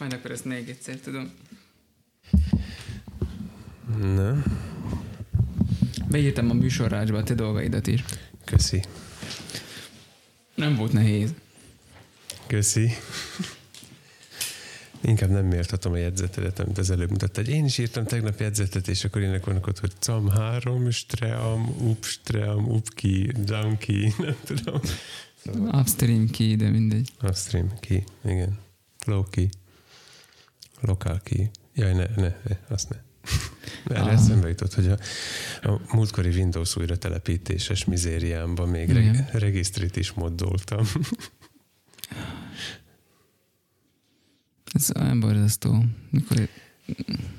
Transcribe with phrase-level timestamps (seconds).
[0.00, 1.30] Majd akkor ezt még egyszer tudom.
[4.00, 4.42] Na,
[6.10, 8.04] Beírtam a műsorrácsba a te dolgaidat is.
[8.44, 8.82] köszi.
[10.54, 11.30] Nem volt nehéz.
[12.46, 12.90] Köszi.
[15.00, 17.48] Inkább nem méltatom a jegyzetedet, amit az előbb mutattad.
[17.48, 22.04] Én is írtam tegnap jegyzetet, és akkor ének vannak ott, hogy cam 3, stream, up,
[22.04, 24.80] stream, up ki, down ki, nem tudom.
[25.44, 27.10] Szóval Upstream ki, de mindegy.
[27.22, 28.58] upstream ki, igen.
[28.98, 29.48] Flow ki,
[30.80, 31.50] lokál ki.
[31.74, 32.96] Jaj, ne, ne, ne azt ne.
[33.94, 34.12] Erre Ah.
[34.12, 34.98] eszembe jutott, hogy a,
[35.68, 40.86] a múltkori Windows újra telepítéses mizériámban még reg, regisztrit is moddoltam.
[44.72, 45.84] Ez olyan borzasztó.
[46.10, 46.48] Mikor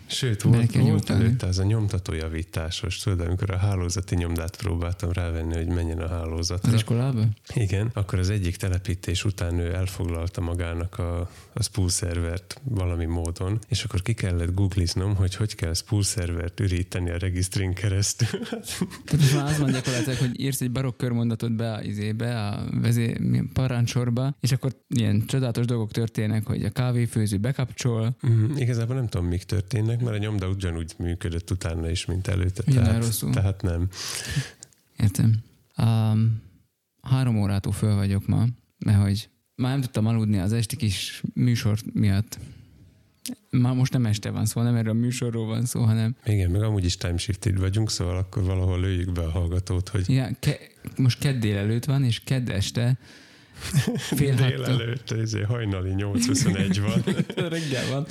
[0.05, 5.67] Sőt, volt, volt előtte az a nyomtatójavításos, tudod, amikor a hálózati nyomdát próbáltam rávenni, hogy
[5.67, 6.73] menjen a az hálózatra.
[6.73, 7.23] iskolába?
[7.53, 13.59] Igen, akkor az egyik telepítés után ő elfoglalta magának a, a spool szervert valami módon,
[13.67, 18.39] és akkor ki kellett googliznom, hogy hogy kell spool szervert üríteni a regisztrin keresztül.
[19.05, 22.63] Tehát most már az van gyakorlatilag, hogy írsz egy barokk körmondatot be a izébe, a
[22.81, 23.17] vezé,
[23.53, 29.27] parancsorba, és akkor ilyen csodálatos dolgok történnek, hogy a kávéfőző bekapcsol, Mm, igazából nem tudom,
[29.41, 32.63] mik történnek, mert a nyomda ugyanúgy működött utána is, mint előtte.
[32.65, 33.31] Minden Tehát, rosszul.
[33.31, 33.87] tehát nem.
[34.97, 35.35] Értem.
[35.77, 36.41] Um,
[37.01, 38.45] három órától föl vagyok ma,
[38.77, 42.37] mert hogy már nem tudtam aludni az esti kis műsor miatt.
[43.49, 46.61] Már most nem este van szó, nem erről a műsorról van szó, hanem Igen, meg
[46.61, 51.19] amúgy is timeshifted vagyunk, szóval akkor valahol lőjük be a hallgatót, hogy ja, ke- most
[51.19, 52.97] kedd délelőtt van, és kedd este
[54.17, 57.15] fél Délelőtt, ez hajnali 8.21 van.
[57.49, 58.05] reggel van,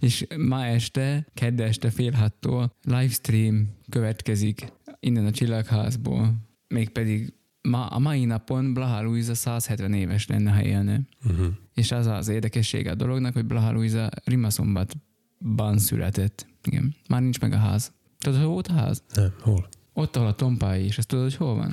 [0.00, 6.34] és ma este, kedd este fél hattól livestream következik innen a Csillagházból,
[6.68, 11.00] mégpedig ma, a mai napon Blaha Luisa 170 éves lenne, ha élne.
[11.24, 11.46] Uh-huh.
[11.74, 16.46] És az az érdekessége a dolognak, hogy Blaha Luisa Rimaszombatban született.
[16.64, 16.94] Igen.
[17.08, 17.92] Már nincs meg a ház.
[18.18, 19.02] Tudod, hol volt a ház?
[19.14, 19.68] Nem, hol?
[19.96, 20.98] Ott, ahol a tompái is.
[20.98, 21.70] Ezt tudod, hogy hol van?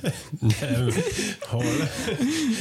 [0.60, 0.88] Nem,
[1.40, 1.64] hol?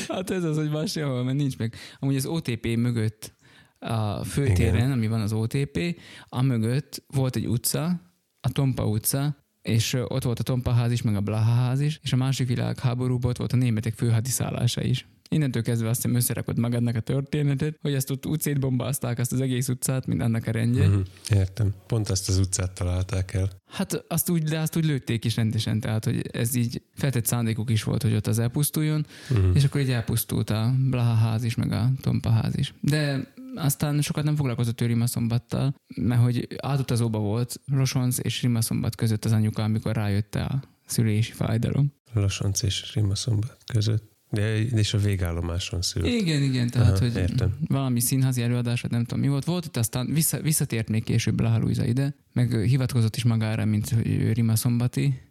[0.08, 1.76] Hát ez az, hogy van sehol, mert nincs meg.
[2.00, 3.34] Amúgy az OTP mögött
[3.80, 4.92] a főtéren, Igen.
[4.92, 8.02] ami van az OTP, a mögött volt egy utca,
[8.42, 12.00] a Tompa utca, és ott volt a Tompa ház is, meg a Blaha ház is,
[12.04, 15.08] és a másik világháborúban ott volt a németek főhadiszállása is.
[15.32, 19.42] Innentől kezdve azt hiszem összerakod magadnak a történetet, hogy ezt ott úgy szétbombázták azt az
[19.42, 20.88] egész utcát, mint annak a rendje.
[20.88, 21.06] Uh-huh.
[21.30, 21.74] Értem.
[21.88, 23.50] Pont azt az utcát találták el.
[23.66, 27.70] Hát azt úgy, de azt úgy lőtték is rendesen, tehát hogy ez így feltett szándékuk
[27.70, 29.56] is volt, hogy ott az elpusztuljon, Uh-huh.
[29.56, 32.74] és akkor így elpusztult a Blaha ház is, meg a Tompa ház is.
[32.82, 39.26] De aztán sokat nem foglalkozott ő Rimaszombattal, mert hogy átutazóba volt Rosonc és Rimaszombat között
[39.26, 41.94] az anyuka, amikor rájött a szülési fájdalom.
[42.14, 44.09] Lassonc és Rimaszombat között.
[44.30, 46.06] De és a végállomáson szült.
[46.06, 47.58] Igen, igen, tehát Aha, hogy értem.
[47.68, 49.46] valami színházi előadás, vagy nem tudom mi volt.
[49.46, 53.90] Volt itt aztán vissza, visszatért még később Blaha Luisa ide, meg hivatkozott is magára, mint
[53.90, 55.22] hogy ő Rimaszombati.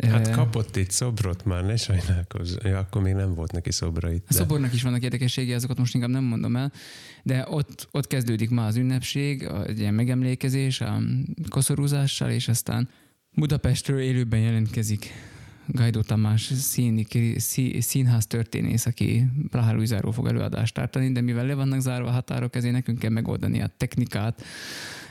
[0.00, 2.56] Hát Eh, kapott itt szobrot már, ne sajnálkozz.
[2.62, 4.26] Ja, akkor még nem volt neki szobra itt.
[4.28, 6.72] A szobornak is vannak érdekességei, azokat most inkább nem mondom el,
[7.22, 11.00] de ott, ott kezdődik ma az ünnepség, egy ilyen megemlékezés a
[11.48, 12.88] koszorúzással, és aztán
[13.30, 15.12] Budapestről élőben jelentkezik
[15.72, 21.54] Gajdó Tamás színi, szí, színház történész, aki Blaha Luizáról fog előadást tartani, de mivel le
[21.54, 24.42] vannak zárva a határok, ezért nekünk kell megoldani a technikát,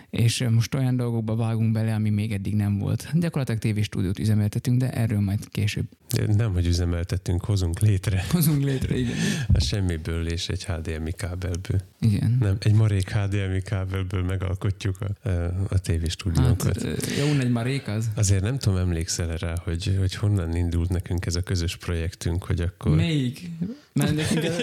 [0.10, 3.10] és most olyan dolgokba vágunk bele, ami még eddig nem volt.
[3.14, 5.86] Gyakorlatilag tévéstúdiót üzemeltetünk, de erről majd később
[6.28, 8.98] nem, hogy üzemeltettünk, hozunk létre hozunk létre.
[8.98, 9.16] Igen.
[9.54, 11.82] a semmiből és egy HDMI kábelből.
[12.00, 12.38] Igen.
[12.40, 15.30] Nem, egy marék HDMI kábelből megalkotjuk a,
[15.70, 16.82] a tévéstúdiónkat.
[16.82, 18.10] Hát, jó, egy marék az.
[18.16, 22.62] Azért nem tudom, emlékszel rá, hogy, hogy honnan indult nekünk ez a közös projektünk, hogy
[22.62, 22.96] akkor...
[22.96, 23.50] Melyik?
[23.94, 24.60] Mert nekünk ez,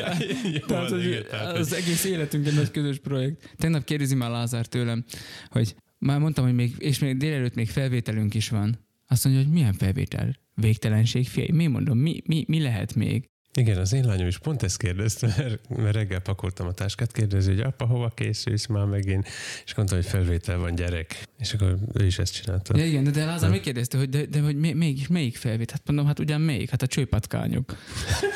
[0.52, 3.54] Jó, tehát, van, igen, tehát, az egész életünk egy nagy közös projekt.
[3.56, 5.04] Tegnap kérdezi már Lázár tőlem,
[5.48, 8.78] hogy már mondtam, hogy még, és még délelőtt még felvételünk is van.
[9.06, 10.36] Azt mondja, hogy milyen felvétel?
[10.54, 11.50] Végtelenség, fiai.
[11.52, 13.28] Mi mondom, mi, mi, mi lehet még?
[13.58, 17.50] Igen, az én lányom is pont ezt kérdezte, mert, mert reggel pakoltam a táskát, kérdezi,
[17.50, 19.28] hogy apa, hova készülsz már megint?
[19.65, 21.27] És mondtam, hogy felvétel van gyerek.
[21.38, 22.78] És akkor ő is ezt csinálta.
[22.78, 23.50] Ja, igen, de, de Lázár Nem.
[23.50, 25.77] megkérdezte, hogy de, de hogy mégis melyik felvétel?
[25.78, 26.71] Hát mondom, hát ugyan melyik?
[26.71, 27.77] Hát a csőpatkányok.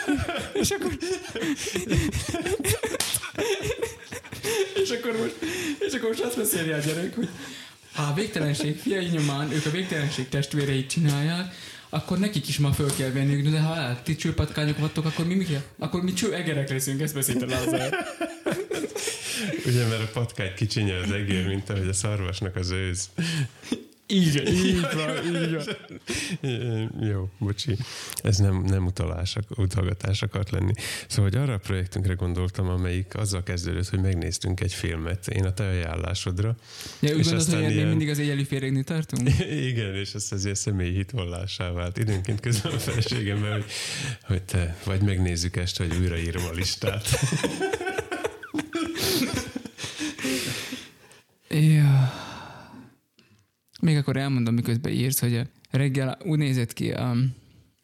[0.60, 0.96] és akkor...
[4.90, 5.34] és akkor most,
[5.78, 7.28] és akkor most azt beszéli a gyerek, hogy
[7.94, 11.54] ha a végtelenség fiai nyomán ők a végtelenség testvéreit csinálják,
[11.88, 15.34] akkor nekik is ma föl kell venniük, de ha hát, ti csőpatkányok vagytok, akkor mi,
[15.34, 15.62] mi kell?
[15.78, 17.94] Akkor mi cső egerek leszünk, ezt beszélte Lázár.
[19.66, 23.08] Ugye, mert a patkány kicsinye az egér, mint ahogy a szarvasnak az őz.
[24.10, 25.64] Igen, így van, így van.
[27.10, 27.76] Jó, bocsi.
[28.22, 30.72] Ez nem, nem utalás, utalgatás akart lenni.
[31.08, 35.52] Szóval, hogy arra a projektünkre gondoltam, amelyik azzal kezdődött, hogy megnéztünk egy filmet, én a
[35.52, 36.56] te ajánlásodra.
[37.00, 37.88] Ja, úgy gondolod, hogy ilyen...
[37.88, 39.28] mindig az éjjeli férégni tartunk?
[39.70, 41.98] Igen, és ez azért személyi hitvallássá vált.
[41.98, 43.64] Időnként közben a feleségemmel, hogy,
[44.22, 47.08] hogy te vagy megnézzük este, hogy újraírom a listát.
[51.52, 52.29] Ja.
[53.80, 57.16] Még akkor elmondom, miközben írsz, hogy reggel úgy nézett ki, a,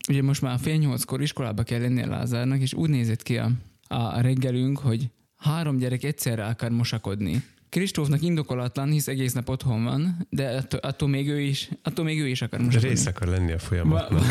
[0.08, 3.50] ugye most már fél nyolckor iskolába kell lenni a Lázárnak, és úgy nézett ki a,
[3.88, 7.42] a reggelünk, hogy három gyerek egyszerre akar mosakodni.
[7.68, 12.20] Kristófnak indokolatlan, hisz egész nap otthon van, de attól, attól még ő is, attól még
[12.20, 12.80] ő is akar most.
[12.80, 14.24] Rész akar lenni a folyamatnak.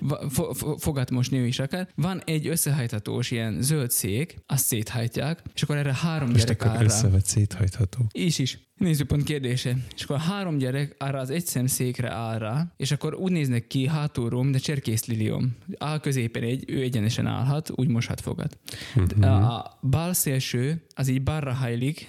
[0.00, 1.88] Va, fo, fogat most ő is akar.
[1.94, 6.84] Van egy összehajthatós ilyen zöld szék, azt széthajtják, és akkor erre három Most gyerek akkor
[6.84, 8.06] összevett széthajtható.
[8.12, 8.58] Is is.
[8.80, 9.76] Nézőpont kérdése.
[9.94, 13.86] És akkor három gyerek arra az egy szemszékre áll rá, és akkor úgy néznek ki
[13.86, 15.56] hátulról, a cserkész lilium.
[15.78, 18.58] Áll középen egy, ő egyenesen állhat, úgy moshat fogad.
[19.00, 19.32] Mm-hmm.
[19.32, 22.08] A bal szélső, az így balra hajlik,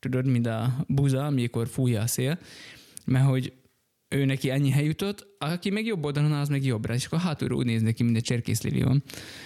[0.00, 2.38] tudod, mint a buza, amikor fújja a szél,
[3.04, 3.52] mert hogy
[4.08, 7.58] ő neki ennyi hely jutott, aki meg jobb oldalon az meg jobbra, és akkor hátulról
[7.58, 9.02] úgy néz neki, mint egy cserkészlilion,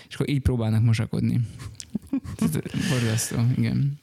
[0.08, 1.40] és akkor így próbálnak mosakodni.
[2.90, 4.02] Borzasztó, igen.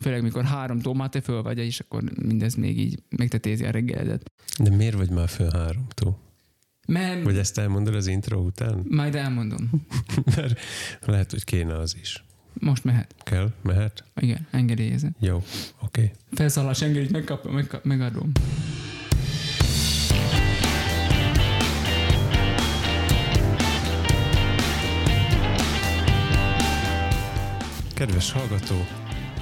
[0.00, 4.30] Főleg, mikor három tomate föl vagy, és akkor mindez még így megtetézi a reggeledet.
[4.58, 6.18] De miért vagy már föl három tó?
[6.86, 7.22] Mert...
[7.22, 8.84] Vagy ezt elmondod az intro után?
[8.88, 9.70] Majd elmondom.
[10.36, 10.60] Mert
[11.04, 12.24] lehet, hogy kéne az is.
[12.60, 13.14] Most mehet.
[13.22, 13.52] Kell?
[13.62, 14.04] Mehet?
[14.20, 15.14] Igen, engedélyezem.
[15.18, 15.44] Jó, oké.
[15.80, 16.10] Okay.
[16.32, 18.32] Felszállás engedélyt megkap, megkap, megadom.
[27.94, 28.86] Kedves hallgató,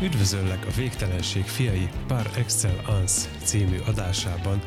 [0.03, 4.63] üdvözöllek a Végtelenség fiai Par Excellence című adásában,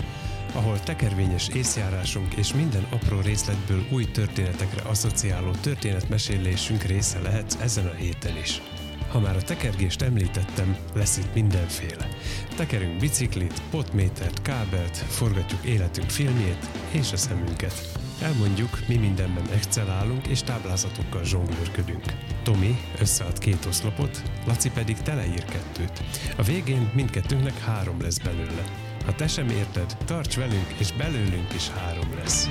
[0.54, 7.94] ahol tekervényes észjárásunk és minden apró részletből új történetekre asszociáló történetmesélésünk része lehet ezen a
[7.94, 8.62] héten is.
[9.10, 12.08] Ha már a tekergést említettem, lesz itt mindenféle.
[12.56, 18.00] Tekerünk biciklit, potmétert, kábelt, forgatjuk életünk filmjét és a szemünket.
[18.22, 22.04] Elmondjuk, mi mindenben excellálunk és táblázatokkal zsonglőrködünk.
[22.44, 26.04] Tomi összead két oszlopot, Laci pedig teleír kettőt.
[26.38, 28.89] A végén mindkettőnknek három lesz belőle.
[29.10, 32.48] Ha te sem érted, tarts velünk, és belőlünk is három lesz.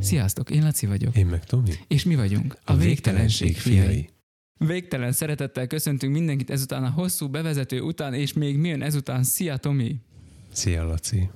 [0.00, 1.16] Sziasztok, én Laci vagyok.
[1.16, 1.70] Én meg Tomi.
[1.88, 4.08] És mi vagyunk a, a végtelenség, végtelenség fiai.
[4.68, 9.22] Végtelen szeretettel köszöntünk mindenkit ezután a hosszú bevezető után, és még milyen ezután.
[9.22, 9.96] Szia, Tomi!
[10.52, 11.30] Szia, Laci!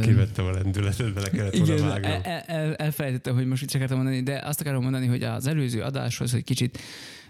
[0.00, 2.20] Kivettem a lendületet, bele kellett volna Igen, vágnom.
[2.22, 5.82] El, el, elfelejtettem, hogy most mit akartam mondani, de azt akarom mondani, hogy az előző
[5.82, 6.78] adáshoz, hogy kicsit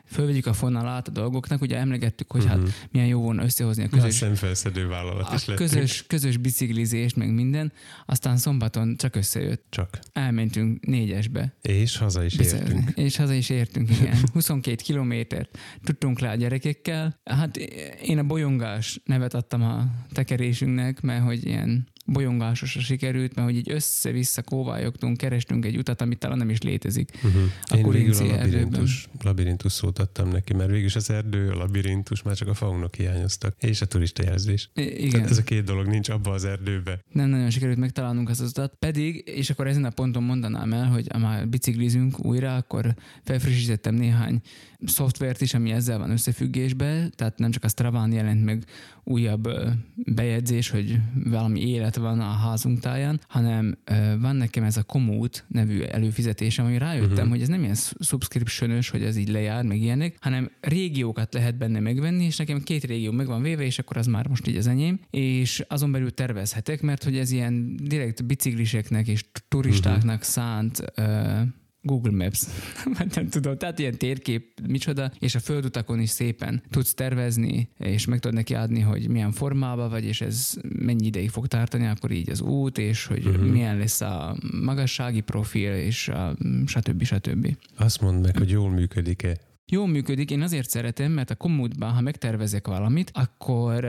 [0.07, 2.57] fölvegyük a fonalát a dolgoknak, ugye emlegettük, hogy uh-huh.
[2.57, 2.75] hát mhm.
[2.91, 7.73] milyen jó volna összehozni a közös, szemfelszedő vállalat is a közös, közös biciklizést, meg minden,
[8.07, 9.65] aztán szombaton csak összejött.
[9.71, 9.99] Csak.
[10.13, 11.55] Elmentünk négyesbe.
[11.63, 12.91] És haza is Bizel, értünk.
[13.07, 14.17] És haza is értünk, igen.
[14.33, 17.21] 22 kilométert tudtunk le a gyerekekkel.
[17.25, 17.57] Hát
[18.03, 23.71] én a bolyongás nevet adtam a tekerésünknek, mert hogy ilyen bolyongásosra sikerült, mert hogy így
[23.71, 27.11] össze-vissza kóvályogtunk, kerestünk egy utat, amit talán nem is létezik.
[27.15, 27.43] Uh-huh.
[27.63, 32.23] A Én végül a labirintus, labirintus szót adtam neki, mert végül az erdő, a labirintus,
[32.23, 34.71] már csak a faunok hiányoztak, és a turista jelzés.
[34.75, 35.11] I- igen.
[35.11, 37.05] Tehát ez a két dolog nincs abba az erdőbe.
[37.13, 38.75] Nem nagyon sikerült megtalálnunk az utat.
[38.79, 42.95] Pedig, és akkor ezen a ponton mondanám el, hogy ha már biciklizünk újra, akkor
[43.25, 44.41] felfrissítettem néhány
[44.85, 48.65] szoftvert is, ami ezzel van összefüggésben, tehát nem csak a Straván jelent meg
[49.05, 49.49] újabb
[49.95, 53.79] bejegyzés, hogy valami élet van a házunk táján, hanem
[54.21, 57.29] van nekem ez a Komút nevű előfizetésem, ami rájöttem, uh-huh.
[57.29, 61.81] hogy ez nem ilyen subscription hogy ez így lejár, meg ilyenek, hanem régiókat lehet benne
[61.81, 64.67] megvenni, és nekem két régió meg van véve, és akkor az már most így az
[64.67, 70.23] enyém, és azon belül tervezhetek, mert hogy ez ilyen direkt bicikliseknek és turistáknak uh-huh.
[70.23, 71.41] szánt uh,
[71.85, 72.47] Google Maps,
[73.15, 78.19] nem tudom, tehát ilyen térkép, micsoda, és a földutakon is szépen tudsz tervezni, és meg
[78.19, 82.31] tudod neki adni, hogy milyen formában vagy, és ez mennyi ideig fog tartani, akkor így
[82.31, 83.47] az út, és hogy uh-huh.
[83.47, 86.37] milyen lesz a magassági profil, és a
[86.67, 87.03] stb.
[87.03, 87.57] stb.
[87.77, 89.37] Azt mondd meg, hogy jól működik-e?
[89.67, 93.85] Jól működik, én azért szeretem, mert a kommódban, ha megtervezek valamit, akkor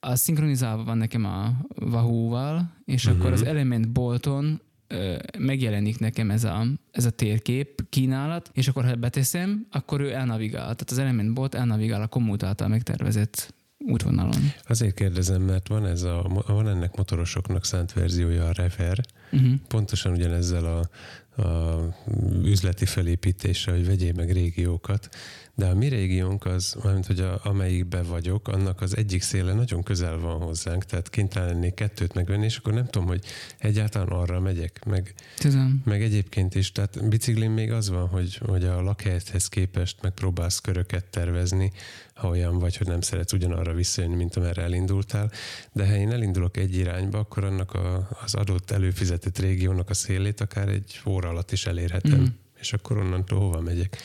[0.00, 3.20] a szinkronizálva van nekem a Wahoo-val, és uh-huh.
[3.20, 4.60] akkor az Element bolton
[5.38, 10.62] megjelenik nekem ez a, ez a térkép kínálat, és akkor ha beteszem, akkor ő elnavigál.
[10.62, 14.52] Tehát az Element Bot elnavigál a kommut által megtervezett útvonalon.
[14.68, 19.00] Azért kérdezem, mert van, ez a, van ennek motorosoknak szánt verziója a Refer,
[19.32, 19.52] uh-huh.
[19.68, 20.88] pontosan ugyanezzel a,
[22.42, 25.08] üzleti felépítésre, hogy vegyél meg régiókat,
[25.54, 29.82] de a mi régiónk az, mármint hogy a, amelyikben vagyok, annak az egyik széle nagyon
[29.82, 33.24] közel van hozzánk, tehát kénytelen lennék kettőt megvenni, és akkor nem tudom, hogy
[33.58, 35.82] egyáltalán arra megyek, meg, Tudom.
[35.84, 41.04] meg egyébként is, tehát biciklin még az van, hogy, hogy a lakhelyethez képest megpróbálsz köröket
[41.04, 41.72] tervezni,
[42.14, 45.30] ha olyan vagy, hogy nem szeretsz ugyanarra visszajönni, mint amerre elindultál,
[45.72, 50.40] de ha én elindulok egy irányba, akkor annak a, az adott előfizetett régiónak a szélét
[50.40, 52.26] akár egy óra alatt is elérhetem, mm.
[52.60, 53.98] és akkor onnantól hova megyek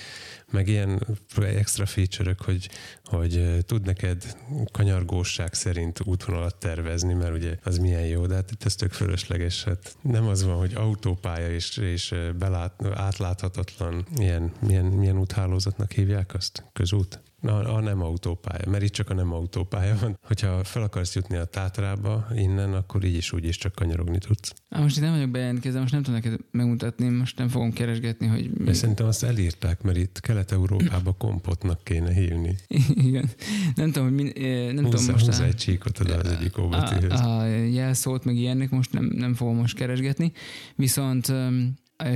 [0.51, 2.69] meg ilyen extra feature hogy,
[3.03, 4.37] hogy tud neked
[4.71, 9.63] kanyargóság szerint útvonalat tervezni, mert ugye az milyen jó, de hát itt ez tök fölösleges.
[9.63, 16.33] Hát nem az van, hogy autópálya és, és belát, átláthatatlan, ilyen, milyen, milyen úthálózatnak hívják
[16.33, 16.63] azt?
[16.73, 17.21] Közút?
[17.47, 20.17] A, a nem autópálya, mert itt csak a nem autópálya van.
[20.21, 24.53] Hogyha fel akarsz jutni a Tátrába innen, akkor így is úgy is csak kanyarogni tudsz.
[24.69, 28.27] Á, most itt nem vagyok bejelentkezve, most nem tudom neked megmutatni, most nem fogom keresgetni,
[28.27, 28.51] hogy...
[28.51, 32.55] De szerintem azt elírták, mert itt Kelet-Európában kompotnak kéne hívni.
[33.07, 33.29] Igen.
[33.75, 36.27] Nem tudom, hogy min, eh, nem tudom Húzza, most húzza a, egy csíkot oda az
[36.27, 37.19] egyik óbetűhöz.
[37.19, 40.31] a, a jelszót, meg ilyenek most nem, nem fogom most keresgetni,
[40.75, 41.33] viszont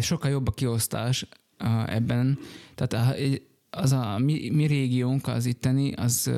[0.01, 1.27] sokkal jobb a kiosztás
[1.88, 2.39] ebben,
[2.75, 3.19] tehát
[3.70, 6.32] az a mi, mi régiónk, az itteni, az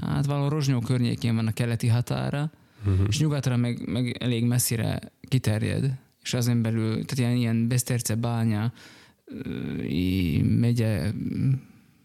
[0.00, 2.50] hát valahol Rozsnyó környékén van a keleti határa,
[2.86, 3.06] Uh-huh.
[3.08, 8.72] és nyugatra meg, meg elég messzire kiterjed, és azon belül, tehát ilyen, ilyen Beszterce bánya,
[10.42, 11.10] megye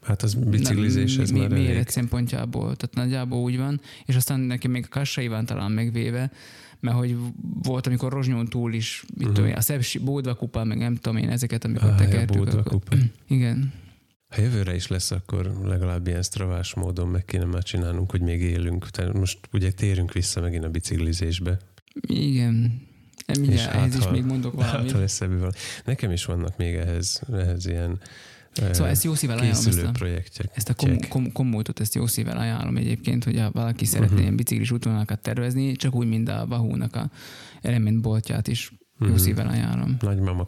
[0.02, 1.68] Hát az biciklizés, ez mi, már mi, elég.
[1.68, 6.32] méret szempontjából, tehát nagyjából úgy van, és aztán nekem még a Kassai van talán megvéve,
[6.80, 7.16] mert hogy
[7.64, 9.34] volt, amikor Rozsnyón túl is, mit Mhm.
[9.34, 12.38] tudom én, a szebb Bódva kupa, meg nem tudom én, ezeket, amikor Ah, ja, tekertük.
[12.38, 12.82] Bódva akkor-.
[13.28, 13.74] Igen.
[14.30, 18.42] Ha jövőre is lesz, akkor legalább ilyen stravás módon meg kéne már csinálnunk, hogy még
[18.42, 18.90] élünk.
[18.90, 21.58] Tehát most ugye térünk vissza megint a biciklizésbe.
[22.08, 22.82] Igen.
[23.26, 24.92] Nem, mindjárt, ehhez is ha- még mondok hát, valamit.
[24.92, 25.52] ha lesz valami.
[25.86, 28.00] Nekem is vannak még ehhez, ehhez ilyen
[28.72, 32.38] Szóval ezt jó szívvel ajánlom, ezt a, ezt a kom, kom, kommótot, ezt jó szívvel
[32.38, 34.22] ajánlom egyébként, hogy ha valaki szeretne Mhm.
[34.24, 37.10] ilyen biciklis útvonalakat tervezni, csak úgy, mint a Vahónak a
[37.62, 39.16] Element boltját is jó Mhm.
[39.18, 39.98] szívvel ajánlom.
[40.00, 40.46] Nagymama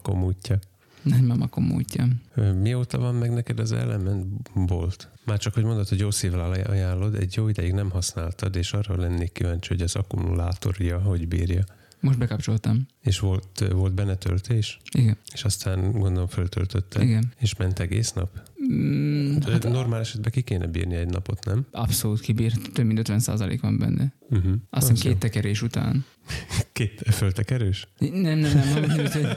[1.03, 1.19] komútja.
[1.19, 2.07] Nagymama kommótja.
[2.35, 4.25] Ö, Mióta van meg neked az Element
[4.65, 5.07] Bolt?
[5.25, 8.73] Már csak, hogy mondod, hogy jó szívvel aj- ajánlod, egy jó ideig nem használtad, és
[8.73, 11.63] arra lennék kíváncsi, hogy az akkumulátorja hogy bírja.
[12.01, 12.87] Most bekapcsoltam.
[13.01, 15.17] És volt, volt benne töltés, Igen.
[15.33, 17.31] és aztán gondolom föltöltötte, Igen.
[17.37, 18.29] és ment egész nap?
[18.73, 21.65] Mm, Hát, hát Normál esetben ki kéne bírni egy napot, nem?
[21.71, 24.13] abszolút kibír, több mint 50% van benne.
[24.29, 24.53] Uh-huh.
[24.69, 26.05] Azt hiszem két tekerés után.
[26.73, 27.87] Két föltekerős?
[27.97, 29.27] Nem, nem, nem, hogy, hogy,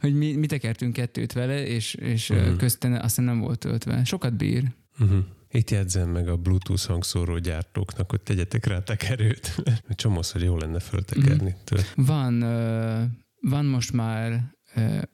[0.00, 2.38] hogy mi, mi tekertünk kettőt vele, és, és Mhm.
[2.40, 2.56] uh-huh.
[2.56, 4.04] közten azt hiszem nem volt töltve.
[4.04, 4.64] Sokat bír.
[5.00, 5.18] Uh-huh.
[5.50, 9.54] Itt jegyzem meg a Bluetooth hangszóró gyártóknak, hogy tegyetek rá tekerőt.
[9.64, 11.54] Mert Csomószor jó lenne föltekerni.
[11.70, 12.06] Uh-huh.
[12.06, 13.02] Van, uh,
[13.40, 14.52] van most már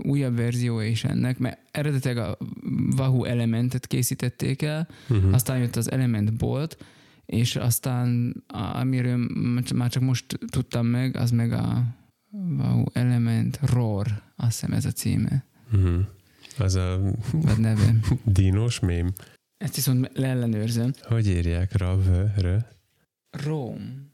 [0.05, 2.38] újabb verzió is ennek, mert eredetileg a
[2.97, 5.35] Wahoo Elementet készítették el, Uh-huh.
[5.35, 6.85] aztán jött az Element Bolt,
[7.27, 9.17] és aztán a- amiről
[9.75, 11.85] már csak most tudtam meg, az meg a
[12.59, 16.00] Wahoo Element Roar, azt hiszem ez a címe, Uh-huh.
[16.59, 17.00] Az a
[17.33, 17.95] vagy neve.
[18.25, 19.12] dínos mém.
[19.57, 20.91] Ezt viszont leellenőrzöm.
[21.03, 21.77] Hogy írják?
[21.77, 22.00] Rav,
[22.37, 22.57] rö?
[23.31, 24.07] Rome.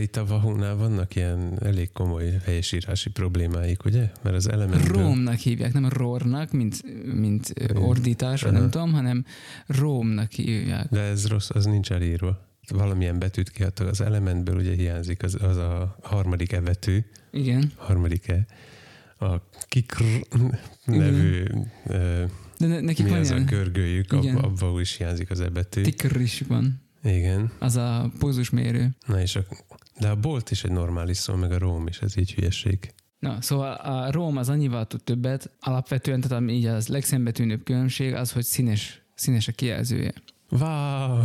[0.00, 4.10] Itt a Vahónál vannak ilyen elég komoly helyesírási problémáik, ugye?
[4.22, 5.02] Mert az elementből...
[5.02, 6.82] Rómnak hívják, nem Rornak, mint,
[7.14, 8.70] mint ordítás, vagy nem Aha.
[8.70, 9.24] tudom, hanem
[9.66, 10.88] Rómnak hívják.
[10.90, 12.52] De ez rossz, az nincs elírva.
[12.68, 13.88] Valamilyen betűt kiadtak.
[13.88, 16.98] Az elementből ugye hiányzik az, az a harmadik e betű,
[17.30, 17.72] Igen.
[17.76, 18.46] harmadik e.
[19.26, 20.04] A kikr
[20.84, 21.44] nevű,
[21.86, 22.24] ö,
[22.58, 24.36] De ne, nekik mi van az a ilyen görgőjük, Igen.
[24.36, 25.82] ab, abba is hiányzik az e betű.
[25.82, 26.82] tikr is van.
[27.04, 27.50] Igen.
[27.58, 28.96] Az a pózusmérő.
[29.06, 29.40] Na és a,
[29.98, 32.94] de a bolt is egy normális szó, meg a róm is, ez így hülyeség.
[33.24, 38.14] Na, szóval a Róm az annyival tud többet, alapvetően, tehát ami így az legszembetűnőbb különbség
[38.14, 40.12] az, hogy színes, színes a kijelzője.
[40.60, 41.22] Wow!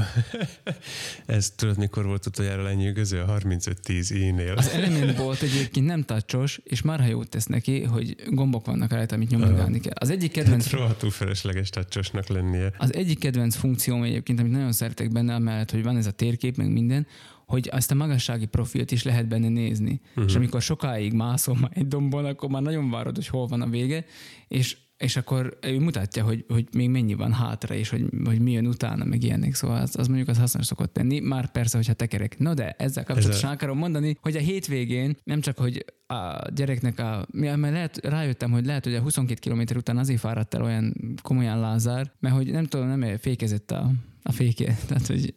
[1.25, 3.19] ez tudod, mikor volt utoljára lenyűgöző?
[3.19, 4.53] A 3510 i-nél.
[4.53, 9.15] Az Element Bolt egyébként nem tacsos, és marha jót tesz neki, hogy gombok vannak rajta,
[9.15, 9.93] amit nyomogálni kell.
[9.95, 12.73] Az egyik kedvenc Hát rohadtul felesleges tacsosnak lennie.
[12.77, 16.57] Az egyik kedvenc funkcióm egyébként, amit nagyon szeretek benne, amellett, hogy van ez a térkép,
[16.57, 17.07] meg minden,
[17.45, 19.91] hogy azt a magassági profilt is lehet benne nézni.
[19.91, 20.09] Mhm.
[20.09, 20.25] Uh-huh.
[20.25, 23.69] És amikor sokáig mászom már egy dombon, akkor már nagyon várod, hogy hol van a
[23.69, 24.05] vége,
[24.47, 28.51] és és akkor ő mutatja, hogy, hogy még mennyi van hátra, és hogy, hogy mi
[28.51, 29.55] jön utána, meg ilyenek.
[29.55, 31.19] Szóval az, az mondjuk az hasznos szokott lenni.
[31.19, 32.37] Már persze, hogyha tekerek.
[32.39, 36.99] No de ezzel kapcsolatban a- akarom mondani, hogy a hétvégén nem csak, hogy a gyereknek
[36.99, 37.25] a...
[37.31, 41.59] Mert lehet, rájöttem, hogy lehet, hogy a 22 km után azért fáradt el olyan komolyan
[41.59, 43.91] Lázár, mert hogy nem tudom, nem fékezett a,
[44.23, 44.77] a fékje.
[44.87, 45.33] Tehát, hogy...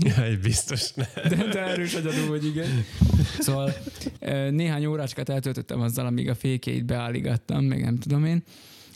[0.00, 1.06] Jaj, biztos ne.
[1.28, 2.68] De, de erős agyadó vagy, igen.
[3.38, 3.72] Szóval
[4.50, 8.42] néhány órácskát eltöltöttem azzal, amíg a fékjeit beállígattam, meg nem tudom én.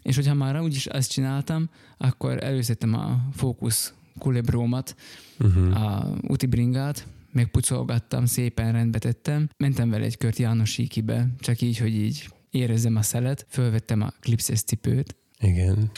[0.02, 4.96] És hogyha már úgyis ezt csináltam, akkor előszedtem a fókusz kulebrómat,
[5.38, 5.82] uh-huh.
[5.82, 11.78] a úti bringát, megpucolgattam, szépen rendbe tettem, mentem vele egy kört János síkibe, csak így,
[11.78, 15.16] hogy így érezzem a szelet, fölvettem a klipszes cipőt.
[15.40, 15.90] Igen.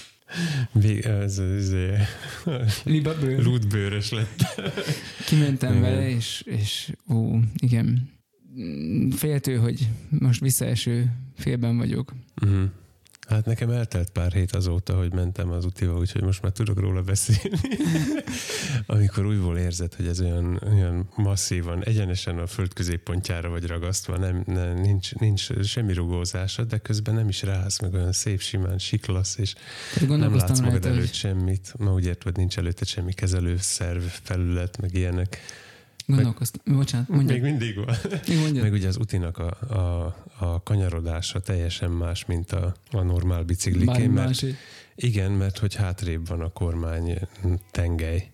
[0.73, 1.73] Vég, ez, ez,
[3.39, 4.43] Rútbőrös lett.
[5.27, 5.83] Kimentem igen.
[5.83, 8.11] vele, és, és ó, igen,
[9.11, 12.15] féltő, hogy most visszaeső félben vagyok.
[12.43, 12.71] Uh-huh.
[13.31, 17.03] Hát nekem eltelt pár hét azóta, hogy mentem az utival, úgyhogy most már tudok róla
[17.03, 17.59] beszélni.
[18.87, 24.43] Amikor újból érzed, hogy ez olyan, olyan masszívan, egyenesen a föld középpontjára vagy ragasztva, nem,
[24.47, 29.37] nem, nincs, nincs semmi rugózása, de közben nem is rász, meg olyan szép, simán siklasz,
[29.39, 29.55] és
[30.09, 31.13] nem látsz magad előtt hogy...
[31.13, 31.75] semmit.
[31.79, 35.39] Ma úgy érted, nincs előtte semmi kezelőszerv, felület, meg ilyenek.
[36.15, 36.75] Gondolkoztam.
[36.77, 37.33] Bocsánat, mondja.
[37.33, 37.95] Még mindig van.
[38.53, 43.43] Még Meg ugye az utinak a, a, a kanyarodása teljesen más, mint a, a normál
[43.43, 44.07] bicikliké.
[44.07, 44.57] Mert, másik.
[44.95, 47.19] igen, mert hogy hátrébb van a kormány
[47.71, 48.33] tengely.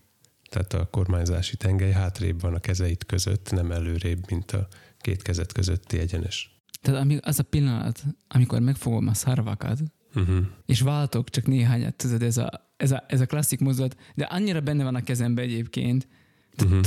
[0.49, 4.67] Tehát a kormányzási tengely hátrébb van a kezeit között, nem előrébb, mint a
[5.01, 6.61] két kezet közötti egyenes.
[6.81, 9.79] Tehát amíg az a pillanat, amikor megfogom a szarvakat,
[10.15, 10.45] uh-huh.
[10.65, 14.61] és váltok csak néhányat, tudod, ez a, ez a, ez a klasszik mozdulat, de annyira
[14.61, 16.07] benne van a kezembe egyébként,
[16.63, 16.83] Uh-huh.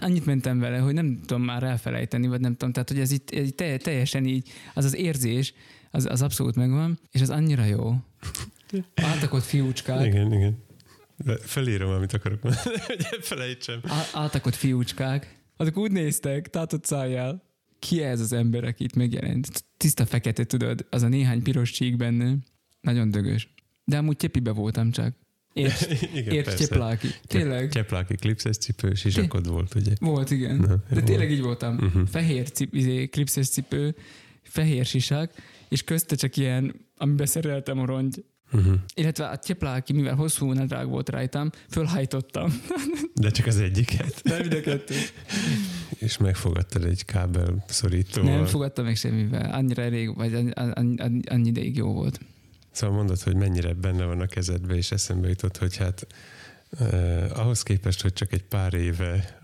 [0.00, 3.30] Annyit mentem vele, hogy nem tudom már elfelejteni, vagy nem tudom, tehát hogy ez itt,
[3.30, 5.54] ez itt teljesen így, az az érzés,
[5.90, 7.94] az, az abszolút megvan, és az annyira jó.
[8.94, 10.06] Álltak ott fiúcskák.
[10.06, 10.64] Igen, igen.
[11.40, 13.80] Felírom, amit akarok mondani, hogy felejtsem.
[14.12, 17.42] Álltak ott fiúcskák, azok úgy néztek, tátott szájjal.
[17.78, 19.64] Ki ez az ember, aki itt megjelent?
[19.76, 22.36] Tiszta fekete, tudod, az a néhány piros csík benne.
[22.80, 23.54] Nagyon dögös.
[23.84, 25.14] De amúgy csepibe voltam csak.
[25.52, 27.08] Ért, igen, ért Csepláki.
[27.26, 27.70] Tényleg.
[27.72, 29.92] Csepláki klipszes cipő, sisakod volt, ugye?
[30.00, 30.56] Volt, igen.
[30.56, 31.00] Na, De jó.
[31.00, 31.74] tényleg így voltam.
[31.74, 32.08] Uh-huh.
[32.08, 33.94] Fehér cip, izé, klipszes cipő,
[34.42, 35.32] fehér sisak,
[35.68, 38.24] és közte csak ilyen, amiben szereltem a rongy.
[38.52, 38.74] Uh-huh.
[38.94, 42.60] Illetve a Csepláki, mivel hosszú nadrág volt rajtam, fölhajtottam.
[43.14, 44.20] De csak az egyiket.
[44.24, 44.94] De mind a kettő.
[45.98, 48.34] és megfogadtad egy kábel szorítóval.
[48.34, 49.50] Nem fogadtam meg semmivel.
[49.54, 52.20] Annyira elég, vagy annyi, annyi, annyi ideig jó volt.
[52.72, 56.06] Szóval mondod, hogy mennyire benne van a kezedbe, és eszembe jutott, hogy hát
[56.78, 59.38] eh, ahhoz képest, hogy csak egy pár éve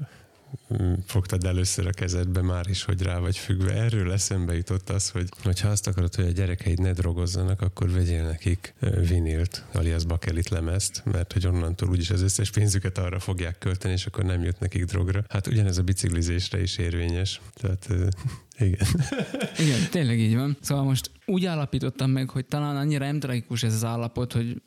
[1.07, 3.73] fogtad először a kezedbe már is, hogy rá vagy függve.
[3.73, 7.91] Erről eszembe jutott az, hogy, hogy ha azt akarod, hogy a gyerekeid ne drogozzanak, akkor
[7.91, 8.75] vegyél nekik
[9.09, 14.07] vinilt, alias bakelit lemezt, mert hogy onnantól úgyis az összes pénzüket arra fogják költeni, és
[14.07, 15.25] akkor nem jut nekik drogra.
[15.29, 17.41] Hát ugyanez a biciklizésre is érvényes.
[17.55, 17.89] Tehát
[18.59, 18.87] igen.
[19.65, 20.57] Igen, tényleg így van.
[20.61, 24.63] Szóval most úgy állapítottam meg, hogy talán annyira nem tragikus ez az állapot, hogy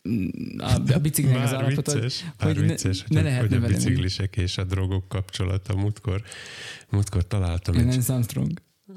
[0.57, 3.67] a, a biciklinek az állapot, vicces, hogy, hogy vicces, ne, hogy, ne lehet hogy a
[3.67, 5.75] biciklisek és a drogok kapcsolata.
[5.91, 6.21] Múltkor,
[6.89, 7.75] múltkor találtam.
[7.75, 8.03] Én egy...
[8.07, 8.51] Armstrong.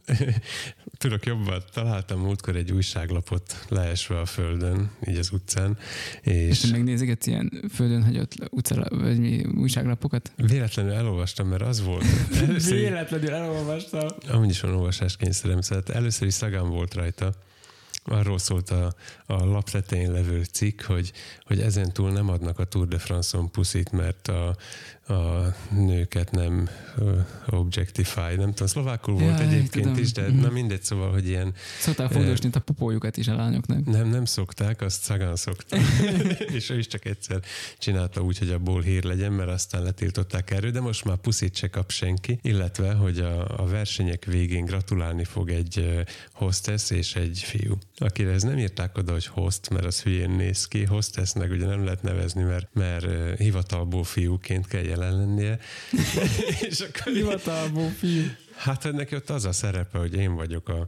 [0.99, 5.79] Tudok jobban, találtam múltkor egy újságlapot leesve a földön, így az utcán.
[6.23, 10.33] És, és megnézegetsz ilyen földön hagyott utca, vagy mi, újságlapokat?
[10.37, 12.05] Véletlenül elolvastam, mert az volt.
[12.49, 14.09] Először, Véletlenül elolvastam.
[14.29, 17.35] Amúgy is van olvasáskényszerem, szóval először is szagám volt rajta,
[18.05, 18.95] arról szólt a,
[19.27, 21.13] a lap tetején levő cikk, hogy,
[21.45, 24.57] hogy ezen túl nem adnak a Tour de France-on puszit, mert a,
[25.09, 26.69] a nőket nem
[27.47, 30.03] objectify, nem tudom, szlovákul volt ja, egyébként tudom.
[30.03, 30.41] is, de mm-hmm.
[30.41, 31.55] na mindegy, szóval, hogy ilyen...
[31.81, 33.85] Szokták fogdosni a popójukat is a lányoknak.
[33.85, 35.81] Nem, nem szokták, azt szagán szokták.
[36.57, 37.41] és ő is csak egyszer
[37.79, 41.69] csinálta úgy, hogy abból hír legyen, mert aztán letiltották erről, de most már puszit se
[41.69, 47.79] kap senki, illetve, hogy a, a versenyek végén gratulálni fog egy hostess és egy fiú.
[47.97, 51.85] Akire ez nem írták oda, hogy host, mert az hülyén néz ki, hostessnek ugye nem
[51.85, 55.59] lehet nevezni, mert, mert hivatalból fiúként kell jelen lennie.
[56.71, 58.23] és akkor Hivatalból fiú.
[58.57, 60.87] Hát hogy neki ott az a szerepe, hogy én vagyok a,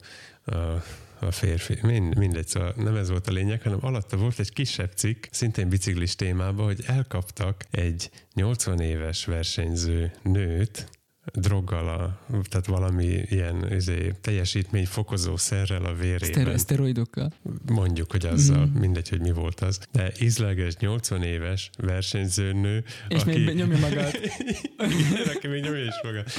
[0.52, 0.82] a
[1.18, 1.78] a férfi.
[1.82, 5.68] Mind, mindegy, szóval nem ez volt a lényeg, hanem alatta volt egy kisebb cikk, szintén
[5.68, 10.88] biciklis témában, hogy elkaptak egy 80 éves versenyző nőt,
[11.32, 16.58] droggal, a, tehát valami ilyen izé, teljesítményfokozó szerrel a vérében.
[16.58, 17.32] Szteroidokkal?
[17.66, 18.78] Mondjuk, hogy azzal, mm.
[18.78, 19.80] mindegy, hogy mi volt az.
[19.92, 23.44] De ízleges, 80 éves versenyzőnő, És aki...
[23.44, 24.18] még nyomja magát.
[25.10, 26.30] Igen, aki még nyomja is magát.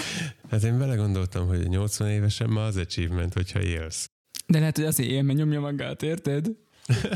[0.50, 4.10] Hát én belegondoltam, hogy 80 évesen ma az achievement, hogyha élsz.
[4.46, 6.48] De lehet, hogy azért él, mert nyomja magát, érted?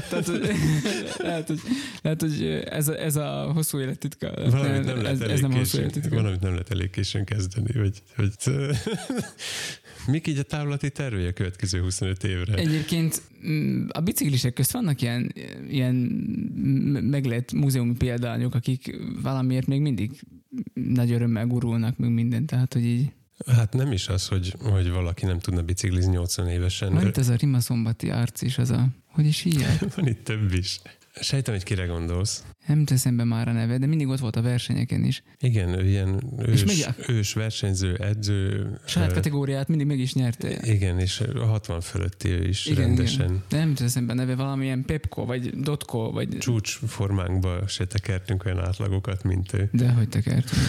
[0.10, 0.39] Tehát, hogy,
[1.17, 1.60] lehet, hogy,
[2.01, 4.31] lehet, hogy ez, a, ez a hosszú élettitka.
[4.49, 6.15] Valamit nem lehet ez, ez nem hosszú élettitka.
[6.15, 8.34] valamit nem lehet elég későn kezdeni, hogy, hogy
[10.13, 12.53] mik így a távlati tervei a következő 25 évre?
[12.53, 15.34] Egyébként mm, a biciklisek közt vannak ilyen,
[15.69, 15.95] ilyen
[17.01, 20.21] meglett múzeumi példányok, akik valamiért még mindig
[20.73, 23.12] nagy örömmel gurulnak, meg mindent, tehát hogy így
[23.45, 26.93] Hát nem is az, hogy, hogy valaki nem tudna biciklizni 80 évesen.
[26.93, 29.80] van itt ez a rimaszombati arc is, az a, hogy is hívják?
[29.95, 30.80] Van itt több is.
[31.21, 32.43] Sejtem, hogy kire gondolsz.
[32.67, 35.24] Nem teszem be már a neve, de mindig ott volt a versenyeken is.
[35.39, 38.69] Igen, ő ilyen ős, még- ős versenyző, edző.
[38.86, 40.50] Saját kategóriát mindig meg is nyerte.
[40.63, 43.26] Igen, és a 60 fölötti ő is Igen, rendesen.
[43.26, 43.43] igen.
[43.50, 46.38] De nem teszem be a neve, valamilyen Pepko, vagy Dotko, vagy...
[46.38, 49.69] Csúcs formánkba se tekertünk olyan átlagokat, mint ő.
[49.71, 50.62] De hogy tekertünk.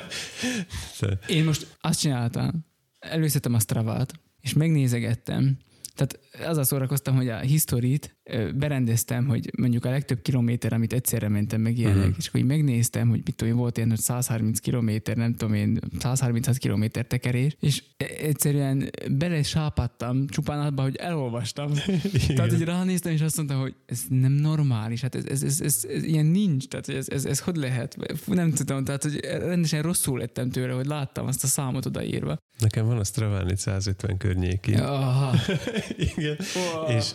[1.26, 2.66] Én most azt csináltam,
[2.98, 5.58] előszedtem a Stravát, és megnézegettem,
[5.94, 6.18] tehát
[6.50, 8.16] azzal szórakoztam, hogy a historit
[8.54, 12.14] berendeztem, hogy mondjuk a legtöbb kilométer, amit egyszerre mentem meg ilyenek, uh-huh.
[12.18, 15.54] és akkor így megnéztem, hogy mit tudom én, volt ilyen, hogy 130 kilométer, nem tudom
[15.54, 21.72] én, 136 kilométer tekerés, és e- egyszerűen bele sápadtam csupán abba, hogy elolvastam.
[22.36, 25.84] Tehát, hogy ránéztem, és azt mondtam, hogy ez nem normális, hát ez, ez, ez, ez,
[25.94, 27.96] ez ilyen nincs, tehát hogy ez, ez, ez hogy lehet?
[28.26, 32.38] Nem tudom, tehát, hogy rendesen rosszul lettem tőle, hogy láttam azt a számot odaírva.
[32.58, 34.74] Nekem van a Straván itt 150 környéki.
[34.74, 35.34] Aha.
[36.16, 36.36] Igen.
[36.54, 36.96] Wow.
[36.96, 37.10] És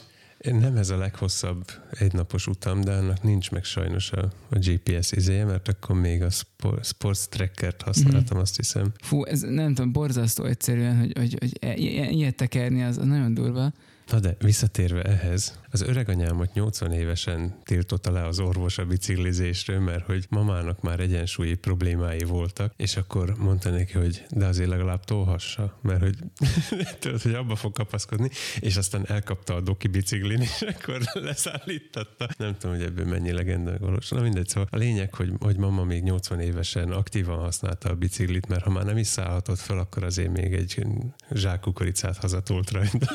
[0.51, 5.45] nem ez a leghosszabb egynapos utam, de annak nincs meg sajnos a, a GPS izéje,
[5.45, 8.91] mert akkor még a Spor- Sports Trackert használtam, azt hiszem.
[9.01, 11.79] Fú, ez nem tudom, borzasztó egyszerűen, hogy, hogy, hogy
[12.11, 13.73] ilyet tekerni, az nagyon durva.
[14.11, 20.05] Na de visszatérve ehhez, az öreganyámat 80 évesen tiltotta le az orvos a biciklizésről, mert
[20.05, 25.79] hogy mamának már egyensúlyi problémái voltak, és akkor mondta neki, hogy de azért legalább tolhassa,
[25.81, 26.17] mert hogy
[26.99, 32.29] tudod, hogy abba fog kapaszkodni, és aztán elkapta a doki biciklin, és akkor leszállítatta.
[32.37, 34.09] Nem tudom, hogy ebből mennyi legenda valós.
[34.09, 38.47] Na mindegy, szóval a lényeg, hogy, hogy mama még 80 évesen aktívan használta a biciklit,
[38.47, 40.85] mert ha már nem is szállhatott fel, akkor azért még egy
[41.31, 43.13] zsák kukoricát hazatolt rajta.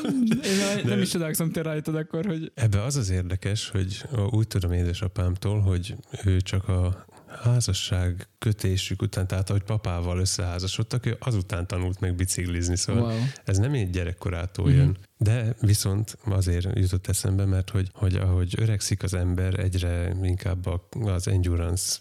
[0.83, 5.59] Nem is csodálkozom, te rajtad akkor, hogy Ebbe az az érdekes, hogy úgy tudom édesapámtól,
[5.59, 7.05] hogy ő csak a
[7.43, 13.19] házasság kötésük után, tehát ahogy papával összeházasodtak, ő azután tanult meg biciklizni, szóval wow.
[13.45, 14.75] ez nem így gyerekkorától Mhm.
[14.75, 14.97] jön.
[15.17, 20.87] De viszont azért jutott eszembe, mert hogy, hogy ahogy öregszik az ember, egyre inkább a-
[21.05, 21.97] az endurance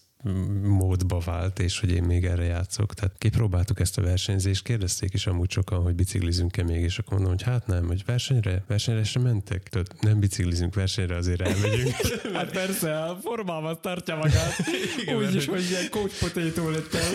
[0.62, 2.94] módba vált, és hogy én még erre játszok.
[2.94, 7.30] Tehát kipróbáltuk ezt a versenyzést, kérdezték is amúgy sokan, hogy biciklizünk-e még, és akkor mondom,
[7.32, 9.62] hogy hát nem, hogy versenyre, versenyre sem mentek.
[9.68, 11.94] Tehát nem biciklizünk, versenyre azért elmegyünk.
[12.32, 14.54] Hát persze, a formában tartja magát.
[15.02, 17.00] Igen, Úgy is, hogy- hogy ilyen coach potato lettem.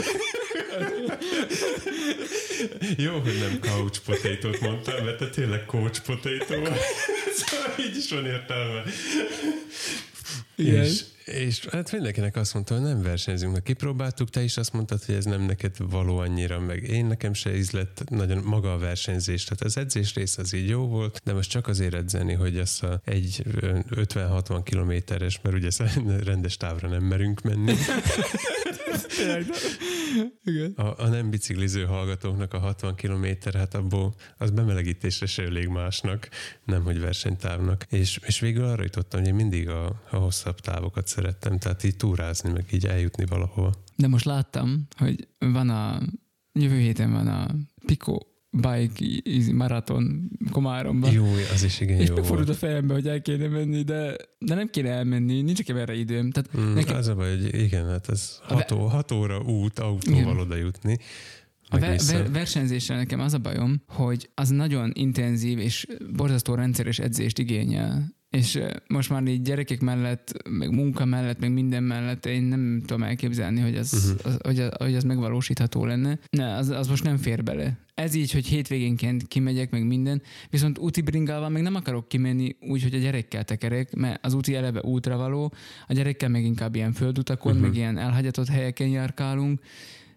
[2.97, 6.53] Jó, hogy nem couch potato-t mondtam, mert te tényleg coach potato.
[7.35, 8.83] szóval így is van értelme.
[10.55, 10.83] Igen.
[10.83, 15.03] És, és hát mindenkinek azt mondta, hogy nem versenyzünk, mert kipróbáltuk, te is azt mondtad,
[15.03, 19.43] hogy ez nem neked való annyira, meg én nekem se ízlett nagyon maga a versenyzés.
[19.43, 22.83] Tehát az edzés rész az így jó volt, de most csak azért edzeni, hogy ezt
[22.83, 25.69] a egy ö, 50-60 kilométeres, mert ugye
[26.23, 27.73] rendes távra nem merünk menni.
[29.17, 29.45] Tényleg,
[30.43, 30.71] Igen.
[30.71, 36.29] A, a nem bicikliző hallgatóknak a 60 kilométer, hát abból az bemelegítésre se elég másnak,
[36.63, 37.85] nem hogy versenytávnak.
[37.89, 41.95] És, és végül arra jutottam, hogy én mindig a, a hosszabb távokat szerettem, tehát így
[41.95, 43.73] túrázni, meg így eljutni valahova.
[43.95, 46.01] De most láttam, hogy van a
[46.53, 47.47] jövő héten van a
[47.85, 48.17] Pico
[48.55, 51.11] Bike Easy Marathon Komáromban.
[51.11, 52.57] Jó, az is igen és jó megfordult volt.
[52.63, 56.31] a fejembe, hogy el kéne menni, de, de nem kéne elmenni, nincs nekem erre időm.
[56.31, 59.39] Tehát Mm, nekem, Az a baj, hogy igen, hát ez A ve- hat, hat óra
[59.39, 60.37] út autóval Igen.
[60.37, 60.97] oda jutni.
[61.69, 66.99] a ver, ver, versenyzéssel nekem az a bajom, hogy az nagyon intenzív és borzasztó rendszeres
[66.99, 68.14] edzést igényel.
[68.35, 73.03] És most már így gyerekek mellett, meg munka mellett, meg minden mellett én nem tudom
[73.03, 74.33] elképzelni, hogy az, uh-huh.
[74.33, 76.19] az, hogy, az, hogy az megvalósítható lenne.
[76.29, 77.77] Ne, az, az most nem fér bele.
[77.93, 82.83] Ez így, hogy hétvégénként kimegyek, meg minden, viszont úti bringával meg nem akarok kimenni úgy,
[82.83, 85.53] hogy a gyerekkel tekerek, mert az úti eleve útra való,
[85.87, 87.67] a gyerekkel meg inkább ilyen földutakon, uh-huh.
[87.67, 89.59] meg ilyen elhagyatott helyeken járkálunk,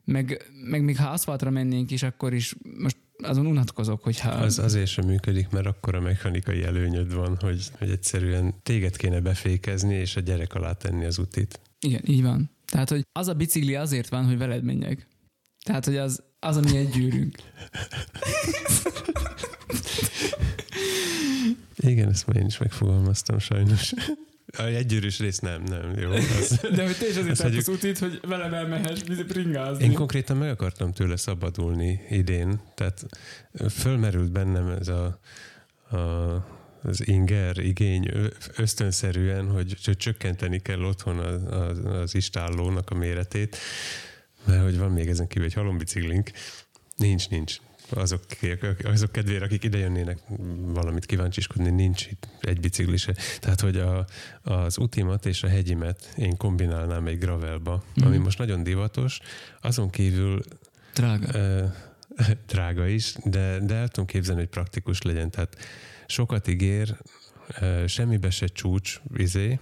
[0.04, 4.30] meg, meg még ha aszfaltra mennénk is, akkor is most azon unatkozok, hogyha...
[4.30, 9.20] Az azért sem működik, mert akkor a mechanikai előnyöd van, hogy, hogy egyszerűen téged kéne
[9.20, 11.60] befékezni, és a gyerek alá tenni az utit.
[11.80, 12.50] Igen, így van.
[12.66, 15.06] Tehát, hogy az a bicikli azért van, hogy veled menjek.
[15.64, 17.36] Tehát, hogy az, az a mi egy gyűrünk.
[21.76, 23.94] Igen, ezt már én is megfogalmaztam sajnos.
[24.56, 26.10] A egygyűrűs rész nem, nem, jó.
[26.10, 29.84] Az, De hogy te is azért tartasz mondjuk- utit, hogy velem elmehess bringázni.
[29.84, 33.06] Én konkrétan meg akartam tőle szabadulni idén, tehát
[33.70, 35.20] fölmerült bennem ez a,
[35.96, 38.10] a az inger igény
[38.56, 43.56] ösztönszerűen, hogy csökkenteni kell otthon az, az, az istállónak a méretét,
[44.44, 46.30] mert hogy van még ezen kívül egy halombiciklink.
[46.96, 47.56] Nincs, nincs.
[47.90, 48.22] Azok,
[48.84, 50.18] azok kedvére, akik ide jönnének
[50.58, 53.14] valamit kíváncsiskodni, nincs itt egy bicikli se.
[53.40, 54.06] Tehát, hogy a,
[54.42, 58.06] az utimat és a hegyimet én kombinálnám egy gravelba, mm.
[58.06, 59.20] ami most nagyon divatos,
[59.60, 60.42] azon kívül
[60.94, 61.38] Drága.
[61.38, 61.70] Uh,
[62.46, 65.30] drága is, de, de el tudom képzelni, hogy praktikus legyen.
[65.30, 65.56] Tehát
[66.06, 66.96] sokat ígér,
[67.86, 69.58] semmibe se csúcs izé,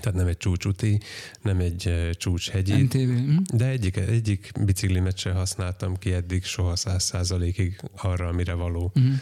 [0.00, 1.00] tehát nem egy csúcsúti,
[1.42, 2.82] nem egy csúcshegyi.
[2.82, 2.96] MTV.
[2.96, 3.36] Hm?
[3.54, 8.92] De egyik, egyik biciklimet se használtam ki eddig soha száz százalékig arra, amire való.
[8.94, 9.14] Uh-huh.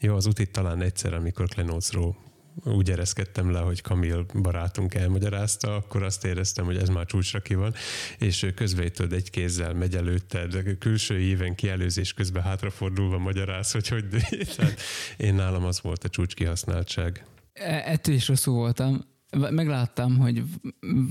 [0.00, 2.16] Jó, az utit talán egyszer, amikor Klenócról
[2.64, 7.54] úgy ereszkedtem le, hogy Kamil barátunk elmagyarázta, akkor azt éreztem, hogy ez már csúcsra ki
[7.54, 7.74] van,
[8.18, 14.04] és itt egy kézzel megy előtted, külső éven kielőzés közben hátrafordulva magyaráz, hogy hogy
[14.56, 14.80] tehát
[15.16, 17.24] én nálam az volt a csúcs kihasználtság.
[17.52, 19.11] E, ettől is rosszul voltam
[19.50, 20.42] megláttam, hogy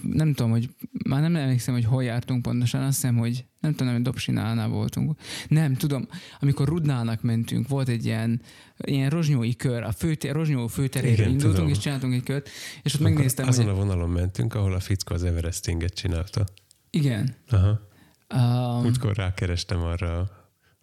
[0.04, 0.70] nem tudom, hogy
[1.04, 5.20] már nem emlékszem, hogy hol jártunk pontosan, azt hiszem, hogy nem tudom, hogy Dobsinálnál voltunk.
[5.48, 6.08] Nem, tudom,
[6.40, 8.42] amikor Rudnának mentünk, volt egy ilyen,
[8.78, 11.70] ilyen rozsnyói kör, a főtér, rozsnyó főterére indultunk, tudom.
[11.70, 12.50] és csináltunk egy kört,
[12.84, 13.74] és ott Akkor megnéztem, Azon hogy...
[13.74, 16.46] a vonalon mentünk, ahol a fickó az Everestinget csinálta.
[16.90, 17.36] Igen.
[17.50, 17.90] Aha.
[18.34, 20.30] Um, Úgykor rákerestem arra,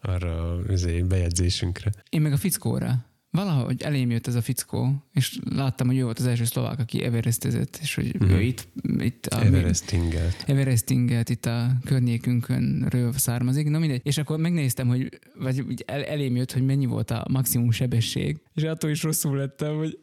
[0.01, 1.92] arra az bejegyzésünkre.
[2.09, 6.19] Én meg a fickóra valahogy elém jött ez a fickó, és láttam, hogy ő volt
[6.19, 8.35] az első szlovák, aki Everestezett, és hogy mm-hmm.
[8.35, 10.45] ő itt, itt a, Everestinget.
[10.47, 13.69] Everestinget itt a környékünkön származik.
[13.69, 14.01] Na mindegy.
[14.05, 18.41] És akkor megnéztem, hogy vagy úgy el, elém jött, hogy mennyi volt a maximum sebesség,
[18.55, 19.99] és attól is rosszul lettem, hogy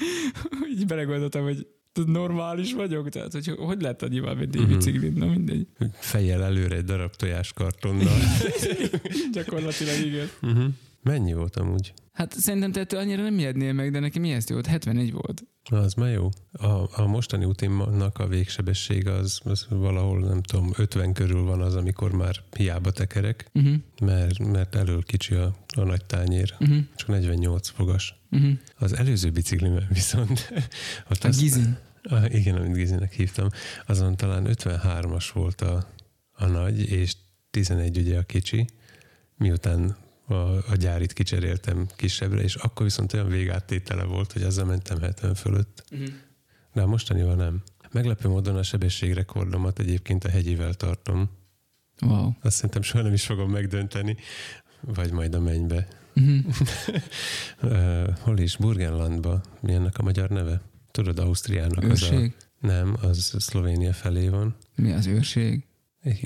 [0.74, 1.66] így belegondoltam, hogy
[2.04, 4.76] normális vagyok, tehát hogy hogy lehet annyival menni uh-huh.
[4.76, 5.66] biciklit, na mindegy.
[5.92, 8.18] Fejjel előre egy darab tojáskartonnal.
[9.32, 10.28] Gyakorlatilag igen.
[10.42, 10.64] Uh-huh.
[11.06, 11.92] Mennyi volt amúgy?
[12.12, 15.44] Hát szerintem te ettől annyira nem ijednél meg, de nekem ilyen volt, 71 volt.
[15.64, 16.28] Az már jó.
[16.52, 21.74] A, a mostani utimnak a végsebesség az, az valahol, nem tudom, 50 körül van az,
[21.74, 23.74] amikor már hiába tekerek, uh-huh.
[24.00, 26.78] mert, mert elől kicsi a, a nagy tányér, uh-huh.
[26.96, 28.14] csak 48 fogas.
[28.30, 28.52] Uh-huh.
[28.78, 30.52] Az előző biciklimen viszont...
[31.10, 31.78] Ott a Gizin.
[32.28, 33.48] Igen, amit Gizinek hívtam,
[33.86, 35.86] azon talán 53-as volt a,
[36.30, 37.14] a nagy, és
[37.50, 38.66] 11 ugye a kicsi,
[39.36, 40.34] miután a,
[40.70, 45.84] a gyárit kicseréltem kisebbre, és akkor viszont olyan végáttétele volt, hogy azzal mentem 70 fölött.
[45.90, 46.08] Uh-huh.
[46.72, 47.62] De a mostanival nem.
[47.92, 51.30] Meglepő módon a sebességrekordomat egyébként a hegyivel tartom.
[52.00, 52.30] Wow.
[52.42, 54.16] Azt szerintem soha nem is fogom megdönteni,
[54.80, 55.86] vagy majd a mennybe.
[56.18, 56.44] Uh-huh.
[57.62, 58.56] uh, hol is?
[58.56, 59.40] Burgenlandba.
[59.60, 60.60] Mi ennek a magyar neve?
[60.90, 62.34] Tudod, Ausztriának őrség?
[62.38, 62.66] az a...
[62.66, 64.56] Nem, az Szlovénia felé van.
[64.74, 65.64] Mi az őrség?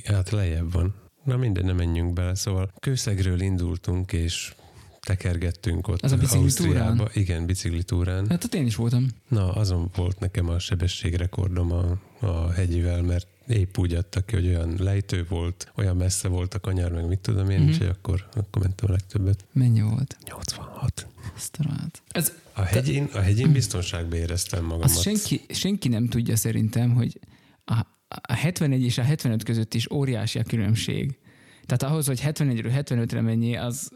[0.05, 0.95] Hát lejjebb van.
[1.25, 2.35] Na minden, nem menjünk bele.
[2.35, 4.55] Szóval Kőszegről indultunk, és
[5.01, 6.03] tekergettünk ott.
[6.03, 7.09] Az a biciklitúrán?
[7.13, 8.29] Igen, biciklitúrán.
[8.29, 9.09] Hát ott én is voltam.
[9.29, 14.47] Na, azon volt nekem a sebességrekordom a, a hegyivel, mert épp úgy adtak ki, hogy
[14.47, 17.73] olyan lejtő volt, olyan messze volt a kanyar, meg mit tudom én, uh-huh.
[17.73, 19.45] úgyhogy akkor, akkor mentem a legtöbbet.
[19.53, 20.17] Mennyi volt?
[20.25, 21.07] 86.
[21.37, 22.03] Sztorát.
[22.09, 24.85] Ez, a hegyén, a hegyén biztonságban éreztem magamat.
[24.85, 27.21] Azt senki, senki nem tudja szerintem, hogy
[27.65, 27.87] a,
[28.23, 31.19] a 71 és a 75 között is óriási a különbség.
[31.67, 33.91] Tehát ahhoz, hogy 71-ről 75-re mennyi, az,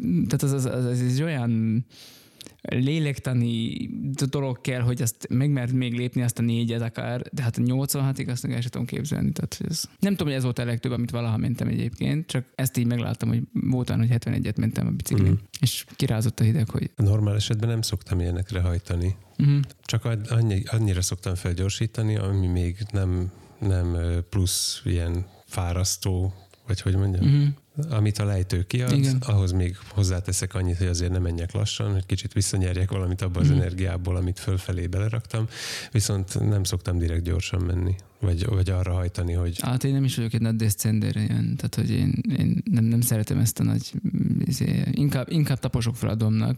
[0.00, 1.84] tehát az, az, az, az, az olyan
[2.62, 3.88] lélektani
[4.30, 8.30] dolog kell, hogy azt megmert még lépni azt a négyet akár, de hát a 86-ig
[8.30, 9.32] azt el sem tudom képzelni.
[9.32, 12.76] Tehát ez, nem tudom, hogy ez volt a legtöbb, amit valaha mentem egyébként, csak ezt
[12.76, 15.34] így megláttam, hogy volt hogy 71-et mentem a biciklin, mm.
[15.60, 16.90] és kirázott a hideg, hogy...
[16.96, 19.16] Normál esetben nem szoktam ilyenekre hajtani.
[19.42, 19.58] Mm.
[19.84, 23.96] Csak annyi, annyira szoktam felgyorsítani, ami még nem, nem
[24.30, 26.34] plusz ilyen fárasztó,
[26.66, 27.46] vagy hogy mondjam, mm
[27.90, 29.16] amit a lejtő kiad, Igen.
[29.20, 33.50] ahhoz még hozzáteszek annyit, hogy azért nem menjek lassan, hogy kicsit visszanyerjek valamit abban az
[33.50, 33.54] mm.
[33.54, 35.48] energiából, amit fölfelé beleraktam,
[35.92, 39.60] viszont nem szoktam direkt gyorsan menni, vagy, vagy arra hajtani, hogy...
[39.60, 43.00] Hát én nem is vagyok egy nagy descender ilyen, tehát hogy én, én nem, nem
[43.00, 43.92] szeretem ezt a nagy,
[44.44, 46.56] izé, inkább, inkább taposok fel a domnak,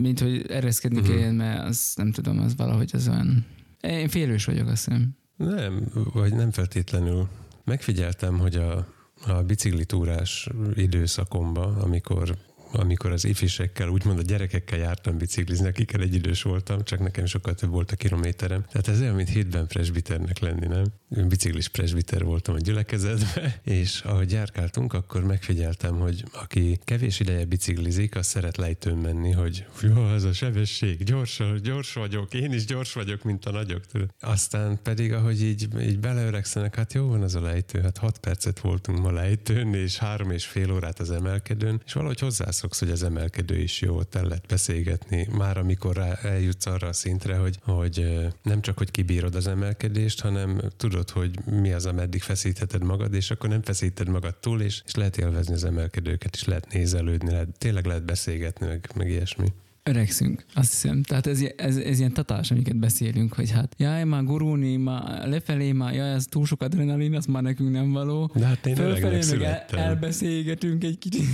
[0.00, 1.14] mint hogy ereszkedni uh-huh.
[1.14, 3.44] kelljen, mert az nem tudom, az valahogy az olyan...
[3.80, 5.16] Én félős vagyok, azt hiszem.
[5.36, 7.28] Nem, vagy nem feltétlenül.
[7.64, 12.36] Megfigyeltem, hogy a, a biciklitúrás időszakomban, amikor
[12.72, 17.54] amikor az ifisekkel, úgymond a gyerekekkel jártam biciklizni, akikkel egy idős voltam, csak nekem sokkal
[17.54, 18.64] több volt a kilométerem.
[18.70, 20.84] Tehát ez olyan, mint hétben presbiternek lenni, nem?
[21.16, 27.44] Én biciklis presbiter voltam a gyülekezetben, és ahogy járkáltunk, akkor megfigyeltem, hogy aki kevés ideje
[27.44, 32.64] biciklizik, az szeret lejtőn menni, hogy jó, az a sebesség, gyors, gyors vagyok, én is
[32.64, 33.82] gyors vagyok, mint a nagyok.
[34.20, 38.60] Aztán pedig, ahogy így, így beleöregszenek, hát jó van az a lejtő, hát hat percet
[38.60, 42.90] voltunk ma lejtőn, és három és fél órát az emelkedőn, és valahogy hozzá hozzászoksz, hogy
[42.90, 45.28] az emelkedő is jó, ott el lehet beszélgetni.
[45.30, 50.20] Már amikor rá eljutsz arra a szintre, hogy, hogy nem csak, hogy kibírod az emelkedést,
[50.20, 54.82] hanem tudod, hogy mi az, ameddig feszítheted magad, és akkor nem feszíted magad túl, és,
[54.86, 59.52] és lehet élvezni az emelkedőket, és lehet nézelődni, lehet, tényleg lehet beszélgetni, meg, meg ilyesmi
[59.86, 61.02] öregszünk, azt hiszem.
[61.02, 65.72] Tehát ez, ez, ez ilyen tatás, amiket beszélünk, hogy hát jaj, már gurulni, már lefelé,
[65.72, 68.30] már jaj, ez túl sok adrenalin, az már nekünk nem való.
[68.34, 71.24] De hát én Fölfelé meg el, elbeszélgetünk egy kicsit.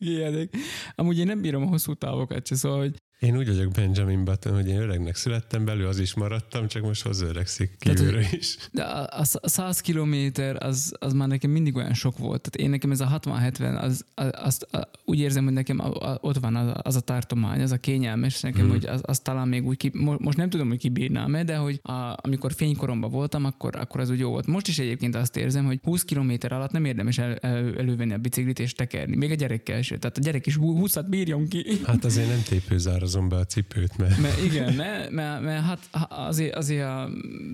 [0.94, 4.54] Amúgy én nem bírom a hosszú távokat se, szóval, hogy én úgy vagyok Benjamin Button,
[4.54, 8.56] hogy én öregnek születtem, belül az is maradtam, csak most öregszik kívülről is.
[8.72, 9.08] De a,
[9.40, 12.40] a 100 kilométer az, az már nekem mindig olyan sok volt.
[12.40, 14.32] Tehát én nekem ez a 60-70, az, az,
[14.70, 17.76] az, úgy érzem, hogy nekem a, a, ott van az, az a tartomány, az a
[17.76, 18.70] kényelmes nekem, hmm.
[18.70, 22.14] hogy az, az talán még úgy, ki, most nem tudom, hogy kibírnám-e, de hogy a,
[22.16, 24.46] amikor fénykoromban voltam, akkor, akkor az úgy jó volt.
[24.46, 28.18] Most is egyébként azt érzem, hogy 20 kilométer alatt nem érdemes el, el, elővenni a
[28.18, 29.16] biciklit és tekerni.
[29.16, 29.98] Még a gyerekkel sem.
[29.98, 31.64] Tehát a gyerek is 20-at bírjon ki.
[31.84, 34.18] Hát azért nem tépőzár hozom be a cipőt, mert...
[34.18, 37.08] mert igen, mert, mert, mert hát azért, azért a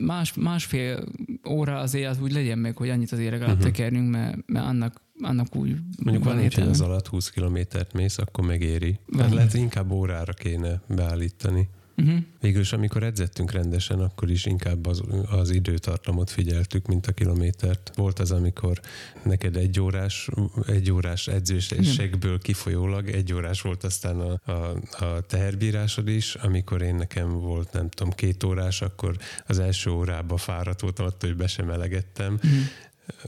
[0.07, 1.05] más, másfél
[1.49, 3.73] óra azért az úgy legyen meg, hogy annyit azért legalább uh-huh.
[3.73, 6.71] tekerjünk, mert, mert annak annak úgy Mondjuk van értelme.
[6.71, 8.99] az alatt 20 kilométert mész, akkor megéri.
[9.17, 11.69] Tehát lehet inkább órára kéne beállítani.
[11.97, 12.19] Uh-huh.
[12.41, 17.93] Végül is, amikor edzettünk rendesen, akkor is inkább az, az időtartamot figyeltük, mint a kilométert.
[17.95, 18.81] Volt az, amikor
[19.23, 20.29] neked egy órás,
[20.67, 26.95] egy órás edzésegből kifolyólag egy órás volt aztán a, a, a teherbírásod is, amikor én
[26.95, 31.47] nekem volt, nem tudom, két órás, akkor az első órában fáradt voltam attól, hogy be
[31.47, 32.33] sem elegettem.
[32.35, 32.51] Uh-huh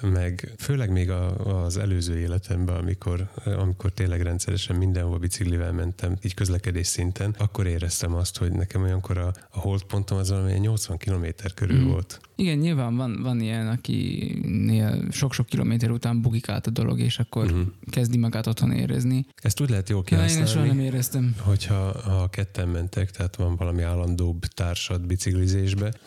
[0.01, 6.35] meg főleg még a, az előző életemben, amikor, amikor tényleg rendszeresen mindenhol biciklivel mentem, így
[6.35, 11.27] közlekedés szinten, akkor éreztem azt, hogy nekem olyankor a, a holdpontom az valami 80 km
[11.55, 11.88] körül mm.
[11.88, 12.21] volt.
[12.40, 17.44] Igen, nyilván van, van ilyen, akinél sok-sok kilométer után bugik át a dolog, és akkor
[17.44, 17.66] uh-huh.
[17.90, 19.27] kezdi magát otthon érezni.
[19.42, 20.48] Ezt úgy lehet jól kihasználni.
[20.48, 21.35] Én soha nem éreztem.
[21.38, 25.92] Hogyha ha ketten mentek, tehát van valami állandóbb társad biciklizésbe,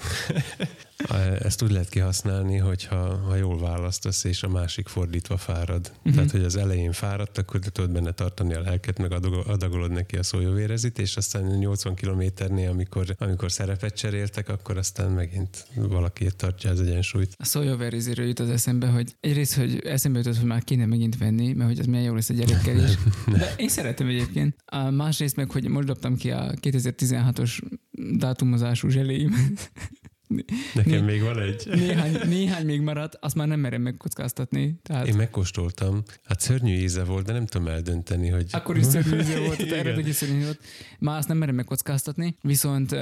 [1.39, 5.91] Ezt úgy lehet kihasználni, hogyha ha jól választasz, és a másik fordítva fárad.
[5.97, 6.13] Uh-huh.
[6.13, 9.11] Tehát, hogy az elején fáradt, akkor te tudod benne tartani a lelket, meg
[9.47, 15.67] adagolod neki a szójóvérezit, és aztán 80 kilométernél, amikor, amikor szerepet cseréltek, akkor aztán megint
[15.75, 17.35] valaki tartja az egyensúlyt.
[17.37, 21.53] A szójóvéreziről jut az eszembe, hogy egyrészt, hogy eszembe jutott, hogy már kéne megint venni,
[21.53, 22.91] mert hogy az milyen jó lesz a gyerekkel is.
[23.37, 24.55] De én szeretem egyébként.
[24.65, 27.61] A másrészt meg, hogy most dobtam ki a 2016-os
[28.17, 29.71] dátumozású zseléimet.
[30.73, 31.67] Nekem né, még van egy.
[31.73, 34.79] Néhány, néhány még maradt, azt már nem merem megkockáztatni.
[34.83, 35.07] Tehát...
[35.07, 36.03] Én megkóstoltam.
[36.23, 38.45] Hát szörnyű íze volt, de nem tudom eldönteni, hogy...
[38.51, 40.59] Akkor is szörnyű íze volt, hogy szörnyű volt.
[40.99, 42.95] Már azt nem merem megkockáztatni, viszont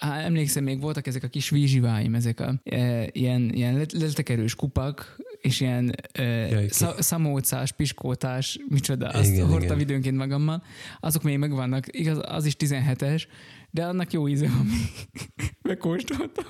[0.00, 5.16] Há, emlékszem, még voltak ezek a kis vízsiváim, ezek a e, ilyen, ilyen letekerős kupak,
[5.40, 9.88] és ilyen e, sz, szamócás, piskótás, micsoda, azt igen, hordtam igen.
[9.88, 10.62] időnként magammal.
[11.00, 13.22] Azok még megvannak, igaz, az is 17-es,
[13.70, 14.66] de annak jó íze van,
[15.68, 16.44] megkóstoltam.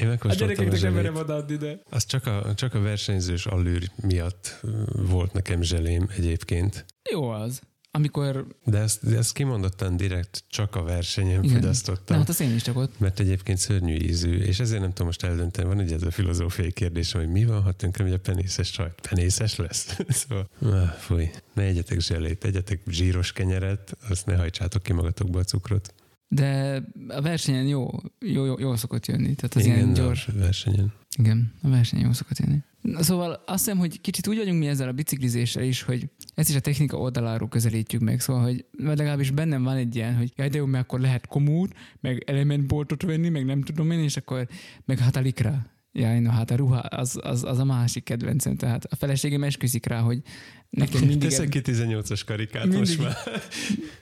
[0.00, 1.80] Én megkóstoltam a gyerekeknek nem merem odaadni, de...
[1.90, 4.60] Az csak a, csak a versenyzős allűr miatt
[4.92, 6.84] volt nekem zselém egyébként.
[7.10, 7.60] Jó az
[7.96, 8.46] amikor...
[8.64, 11.54] De ezt, ezt kimondottan direkt csak a versenyen Igen.
[11.54, 12.16] fogyasztottam.
[12.16, 12.98] Na, hát az én is csak ott.
[12.98, 15.68] Mert egyébként szörnyű ízű, és ezért nem tudom most eldönteni.
[15.68, 19.00] Van egy ez a filozófiai kérdés, hogy mi van, ha tönkre, hogy a penészes sajt.
[19.08, 19.98] Penészes lesz?
[20.08, 21.30] szóval, ah, fúj.
[21.52, 25.94] Ne egyetek zselét, egyetek zsíros kenyeret, azt ne hajtsátok ki magatokba a cukrot.
[26.28, 29.34] De a versenyen jó, jó, jó, jó szokott jönni.
[29.34, 30.28] Tehát az Igen, ilyen gyors.
[30.28, 30.92] A versenyen.
[31.18, 32.58] Igen, a versenyen jó szokott jönni.
[32.92, 36.54] Szóval azt hiszem, hogy kicsit úgy vagyunk mi ezzel a biciklizéssel is, hogy ezt is
[36.54, 40.56] a technika oldaláról közelítjük meg, szóval, hogy legalábbis bennem van egy ilyen, hogy jaj, de
[40.56, 44.48] jó, mert akkor lehet komút, meg elementboltot venni, meg nem tudom én, és akkor
[44.84, 45.66] meg hát a likra.
[45.92, 49.86] Jaj, no hát a ruha, az, az, az a másik kedvencem, tehát a feleségem esküszik
[49.86, 50.22] rá, hogy
[50.70, 51.28] nekem mindig...
[51.28, 53.16] Teszek ki 18-as karikát mindig, most már.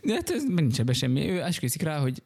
[0.02, 1.28] De hát ez nincs ebbe semmi.
[1.28, 2.22] Ő esküszik rá, hogy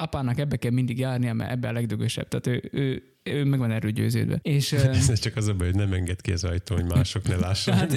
[0.00, 2.28] apának ebbe kell mindig járnia, mert ebbe a legdögösebb.
[2.28, 4.38] Tehát ő, ő, ő meg van erről győződve.
[4.42, 4.72] És,
[5.12, 7.74] Ez csak az a baj, hogy nem enged ki az ajtó, hogy mások ne lássák.
[7.74, 7.92] Hát.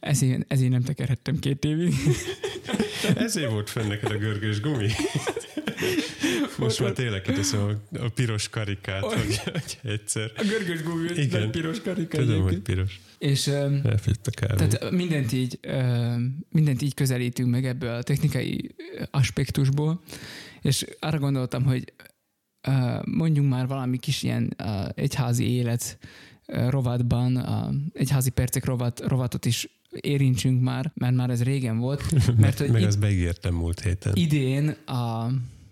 [0.00, 1.94] Ezért, ezért nem tekerhettem két évig.
[3.16, 4.88] ezért volt fenn neked a görgős gumi.
[6.58, 10.32] Most már tényleg kiteszem a, a piros karikát, hogy, hogy egyszer.
[10.36, 11.50] A görgős gumi, Igen.
[11.50, 12.18] piros karika.
[12.18, 13.00] Tudom, hogy piros.
[13.20, 15.60] És tehát mindent így,
[16.48, 18.74] mindent így közelítünk meg ebből a technikai
[19.10, 20.02] aspektusból,
[20.62, 21.92] és arra gondoltam, hogy
[23.04, 24.56] mondjunk már valami kis ilyen
[24.94, 25.98] egyházi élet
[26.46, 27.46] rovatban,
[27.92, 32.02] egyházi percek rovat, rovatot is érintsünk már, mert már ez régen volt.
[32.36, 34.12] Mert, hogy Meg azt beígértem múlt héten.
[34.16, 35.30] Idén a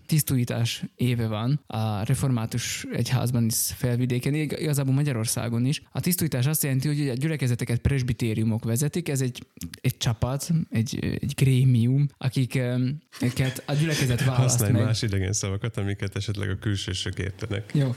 [0.09, 5.81] tisztújítás éve van a református egyházban is felvidéken, igazából Magyarországon is.
[5.91, 9.45] A tisztújítás azt jelenti, hogy a gyülekezeteket presbitériumok vezetik, ez egy,
[9.81, 14.83] egy csapat, egy, egy grémium, akiket a gyülekezet választ Használj meg.
[14.83, 17.71] más idegen szavakat, amiket esetleg a külsősök értenek.
[17.73, 17.95] Jó.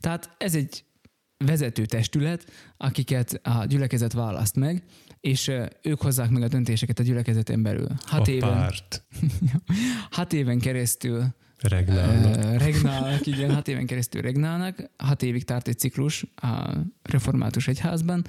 [0.00, 0.84] Tehát ez egy
[1.44, 4.82] vezető testület, akiket a gyülekezet választ meg,
[5.20, 5.50] és
[5.82, 7.88] ők hozzák meg a döntéseket a gyülekezeten belül.
[8.04, 9.04] Hat a éven, párt.
[10.18, 12.58] hat éven keresztül Regnálnak.
[12.58, 14.90] Regnálnak, igen, hat éven keresztül regnálnak.
[14.96, 18.24] Hat évig tart egy ciklus a református egyházban.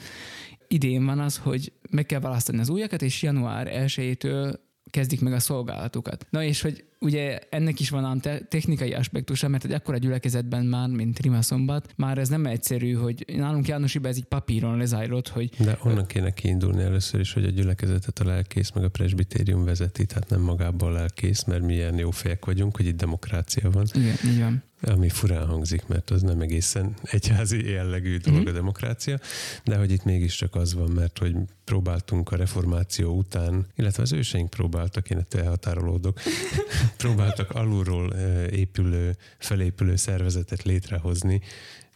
[0.67, 4.55] Idén van az, hogy meg kell választani az újakat, és január 1-től
[4.89, 6.27] kezdik meg a szolgálatukat.
[6.29, 10.65] Na és hogy ugye ennek is van ám te- technikai aspektusa, mert egy akkora gyülekezetben
[10.65, 15.27] már, mint Rima Szombat, már ez nem egyszerű, hogy nálunk Jánosiba ez egy papíron lezajlott,
[15.27, 15.49] hogy...
[15.57, 20.05] De onnan kéne kiindulni először is, hogy a gyülekezetet a lelkész meg a presbitérium vezeti,
[20.05, 23.85] tehát nem magában a lelkész, mert milyen jó fejek vagyunk, hogy itt demokrácia van.
[23.93, 24.63] Igen, így van.
[24.81, 28.49] Ami furán hangzik, mert az nem egészen egyházi jellegű dolog mm-hmm.
[28.49, 29.19] a demokrácia,
[29.63, 34.49] de hogy itt mégiscsak az van, mert hogy próbáltunk a reformáció után, illetve az őseink
[34.49, 36.19] próbáltak, én ettől elhatárolódok,
[36.97, 38.13] próbáltak alulról
[38.51, 41.41] épülő, felépülő szervezetet létrehozni,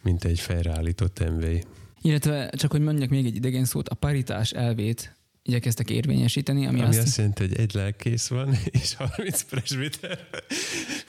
[0.02, 1.44] mint egy fejreállított MV.
[2.02, 5.15] Illetve csak, hogy mondjak még egy idegen szót, a paritás elvét
[5.46, 6.66] igyekeztek érvényesíteni.
[6.66, 10.28] Ami, ami azt, azt jelenti, hogy egy lelkész van, és 30 presbiter.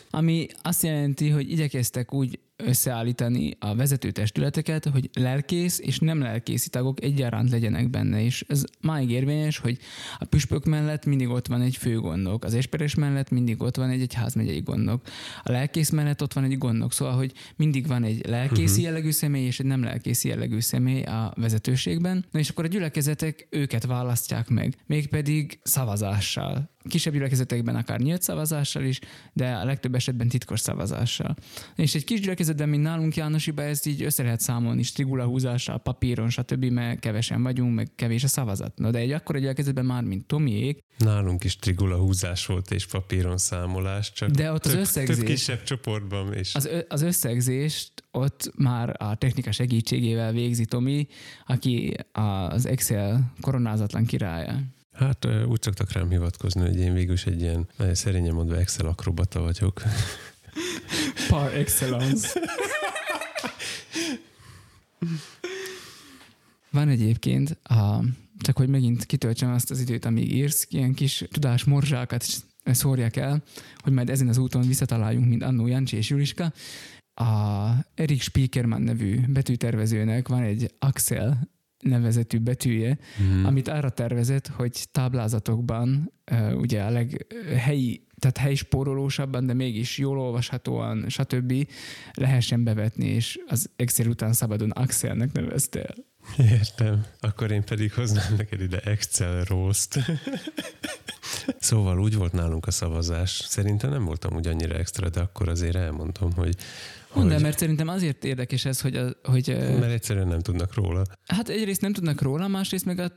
[0.09, 6.69] Ami azt jelenti, hogy igyekeztek úgy összeállítani a vezető testületeket, hogy lelkész és nem lelkészi
[6.69, 9.77] tagok egyaránt legyenek benne, és ez máig érvényes, hogy
[10.17, 14.01] a püspök mellett mindig ott van egy főgondok, az esperes mellett mindig ott van egy
[14.01, 15.01] egyházmegyei gondok,
[15.43, 18.83] a lelkész mellett ott van egy gondok, szóval, hogy mindig van egy lelkészi uh-huh.
[18.83, 23.47] jellegű személy és egy nem lelkészi jellegű személy a vezetőségben, na és akkor a gyülekezetek
[23.49, 28.99] őket választják meg, mégpedig szavazással kisebb gyülekezetekben akár nyílt szavazással is,
[29.33, 31.35] de a legtöbb esetben titkos szavazással.
[31.75, 36.29] És egy kis gyülekezetben, mint nálunk Jánosiba, ezt így össze lehet számolni, strigula húzással, papíron,
[36.29, 38.77] stb., mert kevesen vagyunk, meg kevés a szavazat.
[38.77, 40.83] No, de egy akkora gyülekezetben már, mint Tomiék.
[40.97, 45.25] Nálunk is trigula húzás volt és papíron számolás, csak de ott több, az összegzés, több
[45.25, 46.55] kisebb csoportban is.
[46.55, 51.07] Az, az összegzést ott már a technika segítségével végzi Tomi,
[51.45, 54.59] aki az Excel koronázatlan királya.
[54.97, 59.41] Hát úgy szoktak rám hivatkozni, hogy én végül is egy ilyen, szerényen mondva Excel akrobata
[59.41, 59.81] vagyok.
[61.29, 62.39] Par excellence.
[66.69, 68.03] Van egyébként, a,
[68.37, 72.25] csak hogy megint kitöltsem azt az időt, amíg írsz, ilyen kis tudás morzsákat
[72.63, 73.43] szórják el,
[73.77, 76.53] hogy majd ezen az úton visszataláljunk, mint Annó Jancsi és Juliska.
[77.13, 81.56] A Erik Spiekerman nevű betűtervezőnek van egy Axel
[81.87, 83.45] nevezetű betűje, mm.
[83.45, 86.13] amit arra tervezett, hogy táblázatokban
[86.53, 91.67] ugye a leghelyi, tehát helyspórolósabban, de mégis jól olvashatóan, stb.
[92.13, 95.95] lehessen bevetni, és az Excel után szabadon Axelnek nevezte el.
[96.37, 97.05] Értem.
[97.19, 99.99] Akkor én pedig hoznám neked ide Excel Roast.
[101.59, 103.31] szóval úgy volt nálunk a szavazás.
[103.47, 106.55] Szerintem nem voltam úgy annyira extra, de akkor azért elmondom, hogy
[107.13, 108.95] Mondd el, mert szerintem azért érdekes ez, hogy...
[108.95, 111.01] A, hogy mert egyszerűen nem tudnak róla.
[111.25, 113.11] Hát egyrészt nem tudnak róla, másrészt meg a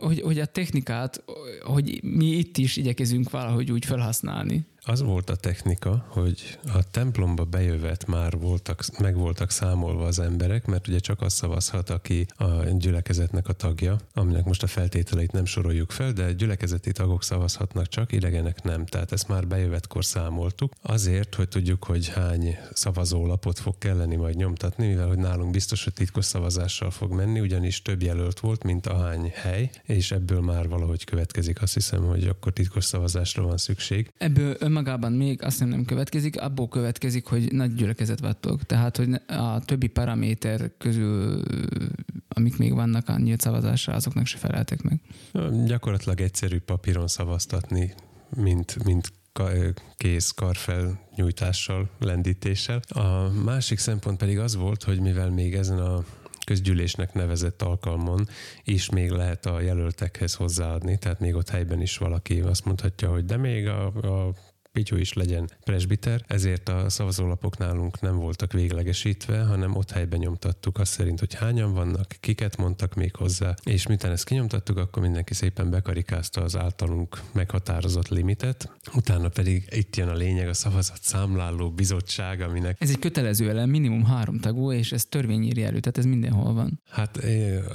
[0.00, 1.24] hogy, hogy a technikát,
[1.60, 4.66] hogy mi itt is igyekezünk valahogy úgy felhasználni.
[4.90, 10.66] Az volt a technika, hogy a templomba bejövet már voltak, meg voltak számolva az emberek,
[10.66, 12.46] mert ugye csak az szavazhat, aki a
[12.78, 18.12] gyülekezetnek a tagja, aminek most a feltételeit nem soroljuk fel, de gyülekezeti tagok szavazhatnak csak,
[18.12, 18.86] idegenek nem.
[18.86, 20.72] Tehát ezt már bejövetkor számoltuk.
[20.82, 25.92] Azért, hogy tudjuk, hogy hány szavazólapot fog kelleni majd nyomtatni, mivel hogy nálunk biztos, hogy
[25.92, 30.68] titkos szavazással fog menni, ugyanis több jelölt volt, mint a hány hely, és ebből már
[30.68, 31.62] valahogy következik.
[31.62, 34.12] Azt hiszem, hogy akkor titkos szavazásra van szükség.
[34.18, 38.62] Ebből önmagában még azt nem, nem következik, abból következik, hogy nagy gyülekezet vagytok.
[38.62, 41.42] Tehát, hogy a többi paraméter közül,
[42.28, 45.00] amik még vannak a nyílt szavazásra, azoknak se feleltek meg.
[45.66, 47.94] Gyakorlatilag egyszerű papíron szavaztatni,
[48.36, 49.12] mint, mint
[49.96, 52.80] kész karfel nyújtással, lendítéssel.
[52.88, 56.04] A másik szempont pedig az volt, hogy mivel még ezen a
[56.48, 58.28] közgyűlésnek nevezett alkalmon
[58.64, 63.24] is még lehet a jelöltekhez hozzáadni, tehát még ott helyben is valaki azt mondhatja, hogy
[63.24, 64.32] de még a, a
[64.78, 70.78] Pityu is legyen presbiter, ezért a szavazólapok nálunk nem voltak véglegesítve, hanem ott helyben nyomtattuk
[70.78, 75.34] azt szerint, hogy hányan vannak, kiket mondtak még hozzá, és miután ezt kinyomtattuk, akkor mindenki
[75.34, 81.70] szépen bekarikázta az általunk meghatározott limitet, utána pedig itt jön a lényeg, a szavazat számláló
[81.70, 82.76] bizottság, aminek...
[82.80, 86.52] Ez egy kötelező elem, minimum három tagú, és ez törvény írja elő, tehát ez mindenhol
[86.52, 86.80] van.
[86.90, 87.16] Hát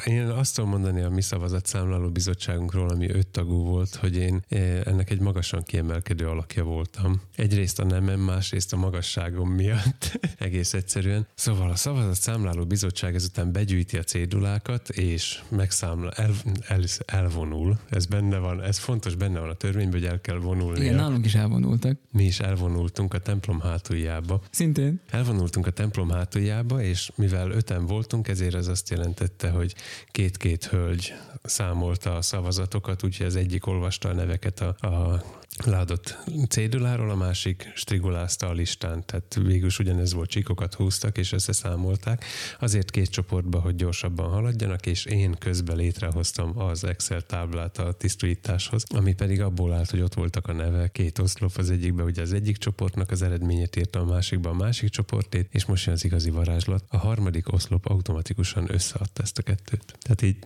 [0.06, 4.43] én azt tudom mondani a mi szavazat számláló bizottságunkról, ami öt tagú volt, hogy én
[4.84, 7.21] ennek egy magasan kiemelkedő alakja volt fogtam.
[7.35, 10.19] Egyrészt a nemem, másrészt a magasságom miatt.
[10.37, 11.27] Egész egyszerűen.
[11.35, 16.33] Szóval a szavazat számláló bizottság ezután begyűjti a cédulákat, és megszámla, el,
[16.67, 17.79] el, elvonul.
[17.89, 20.79] Ez benne van, ez fontos, benne van a törvényben, hogy el kell vonulni.
[20.79, 21.97] Igen, nálunk is elvonultak.
[22.11, 24.41] Mi is elvonultunk a templom hátuljába.
[24.49, 24.99] Szintén.
[25.09, 29.75] Elvonultunk a templom hátuljába, és mivel öten voltunk, ezért ez azt jelentette, hogy
[30.11, 31.13] két-két hölgy
[31.43, 35.23] számolta a szavazatokat, úgyhogy az egyik olvasta a neveket a, a
[35.66, 36.18] leadott
[36.49, 42.26] céduláról, a másik strigulázta a listán, tehát végül is ugyanez volt, csíkokat húztak és összeszámolták.
[42.60, 48.84] Azért két csoportba, hogy gyorsabban haladjanak, és én közben létrehoztam az Excel táblát a tisztújításhoz,
[48.95, 52.34] ami pedig abból állt, hogy ott voltak a neve, két oszlop az egyikben, ugye az
[52.34, 56.30] egyik csoportnak az eredményét írta a másikban a másik csoportét, és most jön az igazi
[56.30, 56.84] varázslat.
[56.88, 59.97] A harmadik oszlop automatikusan összeadta ezt a kettőt.
[60.01, 60.38] Tehát így...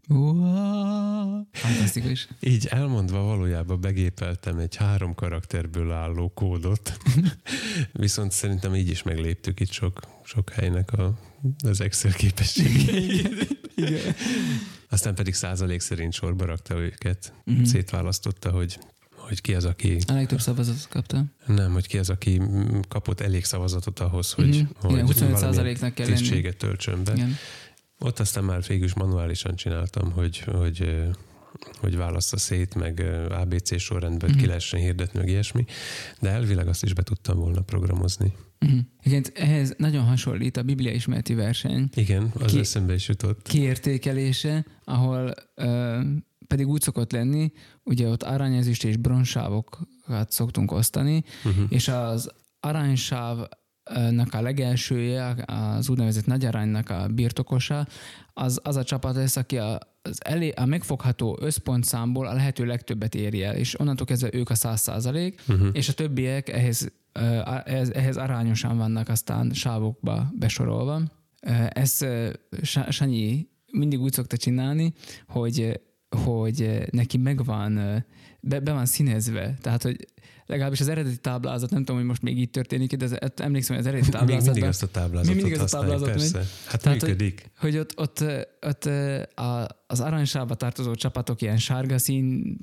[1.51, 2.27] Fantasztikus.
[2.39, 6.97] Így elmondva valójában begépeltem egy három karakterből álló kódot.
[7.91, 11.19] Viszont szerintem így is megléptük itt sok, sok helynek a,
[11.65, 13.55] az Excel képességeit.
[14.89, 17.33] Aztán pedig százalék szerint sorba rakta őket.
[17.45, 17.65] Uh-huh.
[17.65, 18.79] Szétválasztotta, hogy
[19.27, 19.97] hogy ki az, aki...
[20.07, 21.23] A legtöbb szavazatot kapta?
[21.45, 22.41] Nem, hogy ki az, aki
[22.87, 24.91] kapott elég szavazatot ahhoz, hogy, uh-huh.
[24.91, 25.07] hogy Igen,
[25.41, 27.13] 25%-nak kell tisztséget töltsön be.
[27.13, 27.35] Igen.
[27.99, 31.07] Ott aztán már végül is manuálisan csináltam, hogy, hogy
[31.79, 32.99] hogy válassza szét, meg
[33.29, 34.35] ABC sorrendben uh-huh.
[34.35, 34.47] ki mhm.
[34.47, 35.65] lehessen hirdetni, meg ilyesmi,
[36.19, 38.33] de elvileg azt is be tudtam volna programozni.
[38.59, 38.79] Uh-huh.
[39.03, 41.89] Igen, ehhez nagyon hasonlít a Biblia ismereti verseny.
[41.95, 43.47] Igen, az ki, eszembe is jutott.
[43.47, 46.01] Kiértékelése, ahol uh,
[46.47, 47.51] pedig úgy szokott lenni,
[47.83, 51.65] ugye ott aranyezüst és bronzsávokat szoktunk osztani, uh-huh.
[51.69, 53.47] és az aranysáv
[54.09, 57.87] nak a legelsője, az úgynevezett nagy aránynak a birtokosa,
[58.33, 63.15] az, az a csapat lesz, aki a, az elé, a megfogható összpontszámból a lehető legtöbbet
[63.15, 65.67] éri el, és onnantól kezdve ők a száz százalék, uh-huh.
[65.71, 66.91] és a többiek ehhez,
[67.63, 71.01] ehhez, ehhez arányosan vannak aztán sávokba besorolva.
[71.69, 72.05] Ez
[72.89, 74.93] Sanyi mindig úgy szokta csinálni,
[75.27, 75.79] hogy,
[76.25, 78.05] hogy neki megvan,
[78.39, 80.05] be, be van színezve, tehát hogy
[80.47, 83.85] legalábbis az eredeti táblázat, nem tudom, hogy most még így történik, de az, emlékszem, hogy
[83.85, 84.45] az eredeti táblázat.
[84.45, 86.43] Még mindig azt a táblázatot mindig azt a táblázatot persze.
[86.65, 87.51] Hát Tehát, működik.
[87.57, 88.23] Hogy, hogy ott, ott,
[88.61, 88.85] ott
[89.35, 92.57] a, az aranysába tartozó csapatok ilyen sárga szín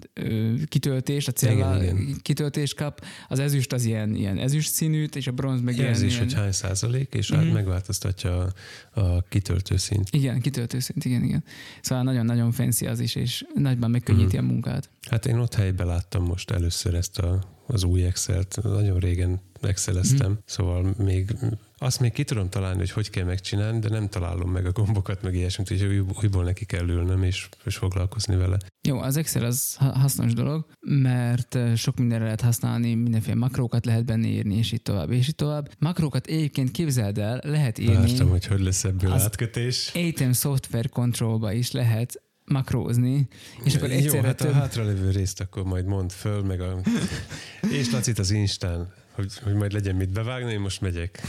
[0.68, 5.60] kitöltés, a cél kitöltés kap, az ezüst az ilyen, ilyen ezüst színűt, és a bronz
[5.60, 7.52] meg Jelzés, ilyen, is, hogy hány százalék, és mm-hmm.
[7.52, 10.08] megváltoztatja a, a kitöltő szint.
[10.10, 11.44] Igen, kitöltő szint, igen, igen.
[11.80, 14.48] Szóval nagyon-nagyon fancy az is, és nagyban megkönnyíti mm-hmm.
[14.48, 14.90] a munkát.
[15.10, 18.62] Hát én ott helyben láttam most először ezt a az új Excel-t.
[18.62, 20.34] Nagyon régen exceleztem, mm.
[20.44, 21.36] szóval még
[21.78, 25.22] azt még ki tudom találni, hogy hogy kell megcsinálni, de nem találom meg a gombokat,
[25.22, 28.56] meg ilyesmit, hogy újból neki kell ülnöm és, és foglalkozni vele.
[28.88, 34.26] Jó, az Excel az hasznos dolog, mert sok mindenre lehet használni, mindenféle makrókat lehet benne
[34.26, 35.70] írni, és így tovább, és így tovább.
[35.78, 37.94] Makrókat egyébként képzeld el, lehet írni.
[37.94, 39.92] Vártam, hogy hogy lesz ebből az átkötés.
[39.94, 43.28] ATEM Software Controlba is lehet makrózni,
[43.64, 44.50] és akkor egyszerre Jó, hát több...
[44.50, 46.80] a hátralévő részt akkor majd mond föl, meg a...
[47.78, 51.22] és Lacit az Instán, hogy, hogy majd legyen mit bevágni, én most megyek.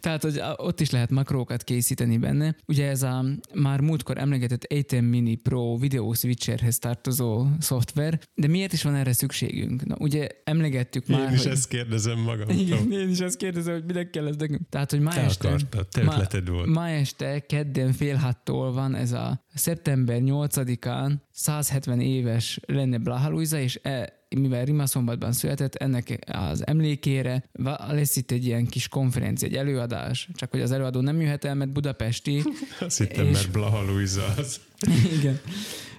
[0.00, 2.56] Tehát, hogy ott is lehet makrókat készíteni benne.
[2.66, 3.24] Ugye ez a
[3.54, 9.12] már múltkor emlegetett ATEM Mini Pro Video Switcherhez tartozó szoftver, de miért is van erre
[9.12, 9.84] szükségünk?
[9.84, 11.52] Na, ugye emlegettük én már, is hogy...
[11.52, 12.48] ezt kérdezem magam.
[12.48, 14.68] Igen, én is ezt kérdezem, hogy minek kell ez nekünk.
[14.68, 15.48] Tehát, hogy ma te este...
[15.48, 16.66] Akartad, te ma, volt.
[16.66, 23.58] Ma este, kedden fél hattól van ez a szeptember 8-án 170 éves lenne Blaha Luisa,
[23.58, 27.44] és e, mivel Rimaszombatban született, ennek az emlékére
[27.88, 31.54] lesz itt egy ilyen kis konferencia, egy előadás, csak hogy az előadó nem jöhet el,
[31.54, 32.42] mert budapesti.
[32.80, 33.32] Azt hittem, és...
[33.32, 34.60] mert Blaha Luisa az.
[35.18, 35.40] Igen.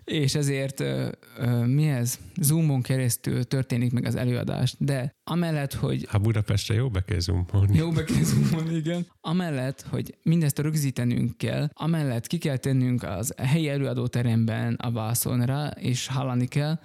[0.03, 0.83] És ezért
[1.65, 2.19] mi ez?
[2.41, 4.75] Zoomon keresztül történik meg az előadás.
[4.77, 6.05] De amellett, hogy...
[6.09, 7.77] Ha Budapestre jó be kell zoomolni.
[7.77, 9.07] Jó be kell zoomolni, igen.
[9.21, 16.07] Amellett, hogy mindezt rögzítenünk kell, amellett ki kell tennünk az helyi előadóteremben a vászonra, és
[16.07, 16.79] hallani kell,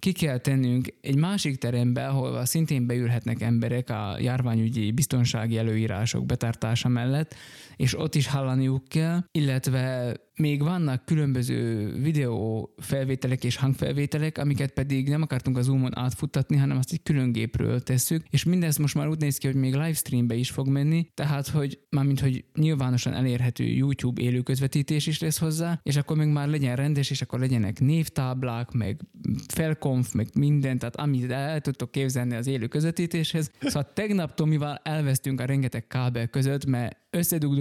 [0.00, 6.88] ki kell tennünk egy másik terembe, ahol szintén beülhetnek emberek a járványügyi biztonsági előírások betartása
[6.88, 7.34] mellett,
[7.80, 15.08] és ott is hallaniuk kell, illetve még vannak különböző videó felvételek és hangfelvételek, amiket pedig
[15.08, 19.08] nem akartunk a Zoomon átfuttatni, hanem azt egy külön gépről tesszük, és mindez most már
[19.08, 23.64] úgy néz ki, hogy még livestreambe is fog menni, tehát hogy mármint, hogy nyilvánosan elérhető
[23.64, 27.80] YouTube élő közvetítés is lesz hozzá, és akkor még már legyen rendes, és akkor legyenek
[27.80, 29.00] névtáblák, meg
[29.48, 33.50] felkonf, meg minden, tehát amit el tudtok képzelni az élő közvetítéshez.
[33.60, 36.98] Szóval tegnap Tomival elvesztünk a rengeteg kábel között, mert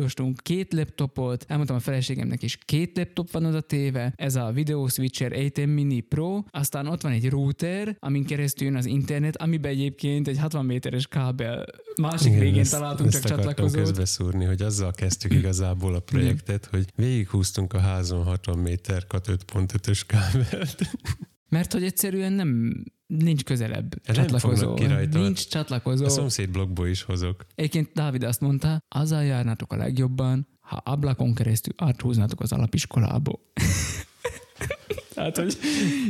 [0.10, 4.88] összedugdostunk két laptopot, elmondtam a feleségemnek is két laptop van oda téve, ez a Video
[4.88, 9.72] Switcher 8 Mini Pro, aztán ott van egy router, amin keresztül jön az internet, amiben
[9.72, 11.66] egyébként egy 60 méteres kábel
[12.02, 13.80] másik Igen, végén ezt, találtunk ezt csak csatlakozót.
[13.80, 16.80] közbeszúrni, hogy azzal kezdtük igazából a projektet, Igen.
[16.80, 20.92] hogy végighúztunk a házon 60 méter 5.5-ös kábelt.
[21.50, 22.74] Mert hogy egyszerűen nem
[23.08, 24.74] nincs közelebb nem csatlakozó.
[24.74, 25.20] Ki rajta.
[25.20, 26.06] Nincs csatlakozó.
[26.06, 27.46] A szomszéd blogból is hozok.
[27.56, 33.40] Egyébként Dávid azt mondta, azzal járnátok a legjobban, ha ablakon keresztül áthúznátok az alapiskolából.
[35.14, 35.58] Tehát, hogy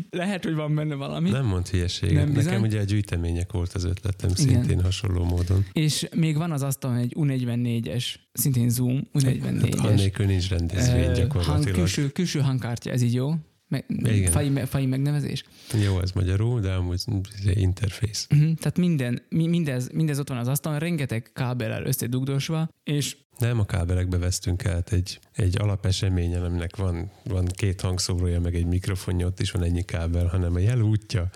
[0.09, 1.29] lehet, hogy van benne valami.
[1.29, 2.15] Nem mond hülyeséget.
[2.15, 2.43] Nem bizony.
[2.43, 4.45] Nekem ugye a gyűjtemények volt az ötletem, Igen.
[4.45, 5.65] szintén hasonló módon.
[5.73, 9.73] És még van az asztalon egy U44-es, szintén Zoom U44-es.
[9.77, 11.63] Hát, annélkül nincs rendezvény gyakorlatilag.
[11.63, 13.33] Hang, külső, külső hangkártya, ez így jó?
[13.69, 13.83] Me,
[14.29, 15.43] fai, fai megnevezés.
[15.83, 17.03] Jó, ez magyarul, de amúgy
[17.43, 18.27] interfész.
[18.31, 23.65] Uh-huh, tehát minden, mindez, mindez ott van az asztalon, rengeteg kábellel összedugdosva, és nem a
[23.65, 29.39] kábelekbe vesztünk át egy, egy alapeseményen, aminek van, van két hangszórója, meg egy mikrofonja, ott
[29.39, 31.29] is van ennyi kábel, hanem a jel útja.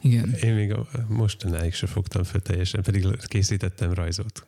[0.00, 0.34] Igen.
[0.42, 0.74] Én még
[1.08, 4.46] mostanáig se fogtam fel teljesen, pedig készítettem rajzot.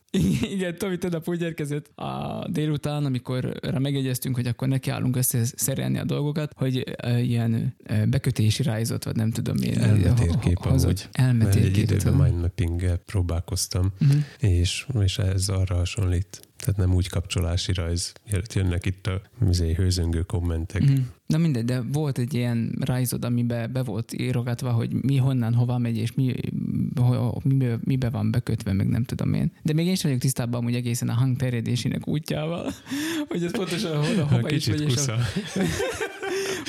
[0.52, 6.04] Igen, Tomi tegnap úgy érkezett a délután, amikor rá megegyeztünk, hogy akkor nekiállunk összeszerelni a
[6.04, 6.84] dolgokat, hogy
[7.18, 7.76] ilyen
[8.08, 9.82] bekötési rajzot, vagy nem tudom miért.
[9.82, 11.08] Elmetérkép amúgy.
[11.12, 11.64] Elmetérkép.
[11.64, 14.20] Egy időben mindmapping próbálkoztam, uh-huh.
[14.38, 16.48] és, és ez arra hasonlít.
[16.60, 18.12] Tehát nem úgy kapcsolási rajz.
[18.54, 20.90] Jönnek itt a mizé, hőzöngő kommentek.
[20.90, 20.94] Mm.
[21.26, 25.78] Na mindegy, de volt egy ilyen rajzod, amiben be volt írogatva, hogy mi honnan, hova
[25.78, 26.34] megy, és mi,
[26.94, 29.52] ho, mibe, mibe van bekötve, meg nem tudom én.
[29.62, 32.72] De még én sem vagyok tisztában hogy egészen a hang terjedésének útjával,
[33.28, 34.80] hogy ez pontosan hova, hova is megy.
[34.80, 35.16] És a,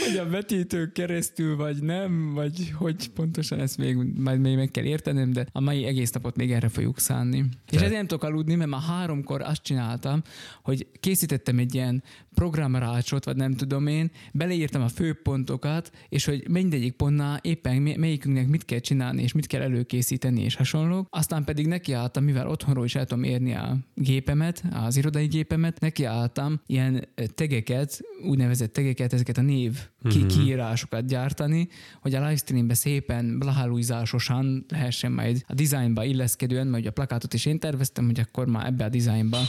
[0.07, 4.83] hogy a vetítők keresztül, vagy nem, vagy hogy pontosan ezt még, majd még meg kell
[4.83, 7.39] értenem, de a mai egész napot még erre fogjuk szánni.
[7.39, 7.75] Te.
[7.75, 10.21] És ezért nem tudok aludni, mert már háromkor azt csináltam,
[10.63, 12.03] hogy készítettem egy ilyen
[12.33, 18.65] programrácsot, vagy nem tudom én, beleírtam a főpontokat, és hogy mindegyik pontnál éppen melyikünknek mit
[18.65, 21.07] kell csinálni, és mit kell előkészíteni, és hasonlók.
[21.09, 26.61] Aztán pedig nekiálltam, mivel otthonról is el tudom érni a gépemet, az irodai gépemet, nekiálltam
[26.65, 30.27] ilyen tegeket, úgynevezett tegeket, ezeket a név ki- mhm.
[30.27, 31.67] kiírásokat gyártani,
[32.01, 37.59] hogy a livestreambe szépen blahalújzásosan lehessen majd a dizájnba illeszkedően, mert a plakátot is én
[37.59, 39.39] terveztem, hogy akkor már ebbe a dizájnba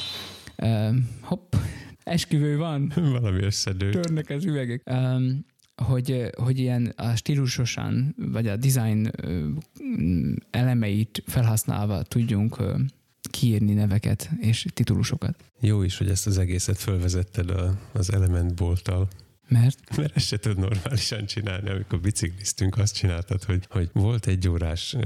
[0.59, 1.55] uh, hopp,
[2.03, 2.93] esküvő van.
[3.21, 3.91] Valami összedő.
[3.91, 4.83] Törnek az üvegek.
[4.91, 5.45] Um,
[5.77, 9.11] hogy, hogy ilyen a stílusosan, vagy a design
[10.51, 12.57] elemeit felhasználva tudjunk
[13.31, 15.45] kiírni neveket és titulusokat.
[15.61, 17.53] Jó is, hogy ezt az egészet fölvezetted
[17.93, 19.09] az Element bolttal.
[19.49, 19.97] Mert?
[19.97, 21.71] Mert ezt se tud normálisan csinálni.
[21.71, 24.97] Amikor bicikliztünk, azt csináltad, hogy, hogy volt egy órás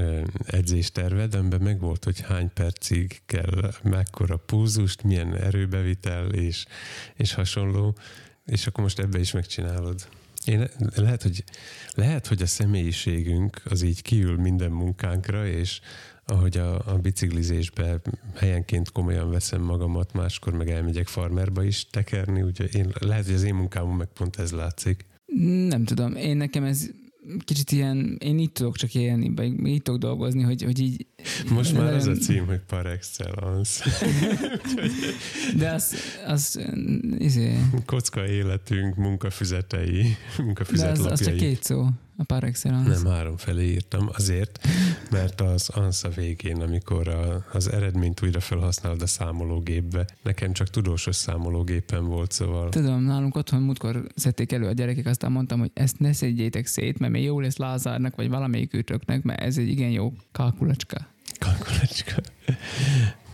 [0.47, 6.65] edzésterved, amiben meg volt, hogy hány percig kell, mekkora púzust, milyen erőbevitel és,
[7.15, 7.97] és hasonló,
[8.47, 10.09] és akkor most ebbe is megcsinálod.
[10.45, 11.45] Én lehet, hogy,
[11.95, 15.81] lehet, hogy a személyiségünk az így kiül minden munkánkra, és
[16.27, 18.01] ahogy a, a biciklizésbe
[18.35, 23.43] helyenként komolyan veszem magamat, máskor meg elmegyek farmerba is tekerni, úgyhogy én, lehet, hogy az
[23.43, 25.05] én munkámon meg pont ez látszik.
[25.69, 26.91] Nem tudom, én nekem ez
[27.45, 31.07] kicsit ilyen, én itt tudok csak élni, vagy itt tudok dolgozni, hogy, hogy így...
[31.51, 33.85] Most már az a cím, hogy par excellence.
[35.59, 35.95] De az,
[36.27, 36.61] az
[37.19, 37.59] izé...
[37.87, 41.07] Kocka életünk, munkafüzetei, munkafüzetlapjai.
[41.07, 41.87] De az, az csak két szó.
[42.19, 43.03] A par excellence.
[43.03, 44.09] Nem, három felé írtam.
[44.13, 44.67] Azért,
[45.11, 51.17] mert az ANSA végén, amikor a, az eredményt újra felhasználod a számológépbe, nekem csak tudósos
[51.17, 52.69] számológépen volt, szóval...
[52.69, 56.99] Tudom, nálunk otthon múltkor szedték elő a gyerekek, aztán mondtam, hogy ezt ne szedjétek szét,
[56.99, 61.07] mert még jó lesz Lázárnak, vagy valamelyik őtöknek, mert ez egy igen jó kalkulacska.
[61.39, 62.23] Kalkulacska.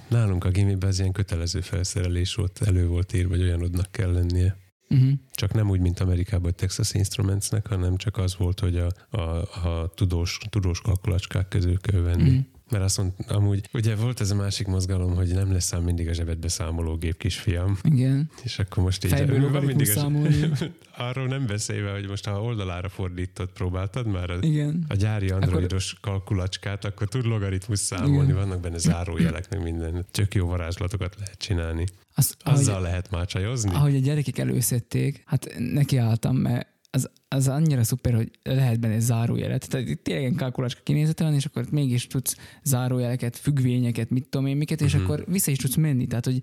[0.08, 4.56] Nálunk a gimiben az ilyen kötelező felszerelés volt, elő volt írva, hogy olyanodnak kell lennie.
[4.92, 5.12] Uh-huh.
[5.30, 9.20] Csak nem úgy, mint Amerikában, hogy Texas Instrumentsnek, hanem csak az volt, hogy a, a,
[9.68, 12.28] a tudós, tudós kalkulacskák közül kell venni.
[12.28, 12.44] Uh-huh.
[12.72, 16.08] Mert azt mondta, amúgy, ugye volt ez a másik mozgalom, hogy nem lesz ám mindig
[16.08, 17.78] a zsebedbe számológép kisfiam.
[17.82, 18.30] Igen.
[18.42, 19.10] És akkor most így...
[19.10, 20.50] Fejből van mindig a számolni.
[20.96, 24.84] Arról nem beszélve, hogy most ha oldalára fordított, próbáltad már a, Igen.
[24.88, 26.10] a gyári androidos akkor...
[26.12, 28.36] kalkulacskát, akkor tud logaritmus számolni, Igen.
[28.36, 30.06] vannak benne zárójelek, meg minden.
[30.10, 31.86] Csak jó varázslatokat lehet csinálni.
[32.14, 33.74] Az, Azzal ahogy, lehet már csajozni?
[33.74, 39.00] Ahogy a gyerekek előszedték, hát neki álltam, mert az az annyira szuper, hogy lehet benne
[39.00, 39.68] zárójelet.
[39.68, 44.46] Tehát itt tényleg ilyen kalkulácska kinézete van, és akkor mégis tudsz zárójeleket, függvényeket, mit tudom
[44.46, 45.02] én, miket, és Mhm.
[45.04, 46.06] akkor vissza is tudsz menni.
[46.06, 46.42] Tehát, hogy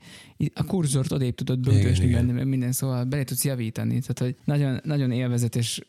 [0.53, 2.11] a kurzort odébb tudod igen.
[2.11, 3.99] benne, meg minden, szóval bele tudsz javítani.
[3.99, 5.81] Tehát, hogy nagyon, nagyon élvezetes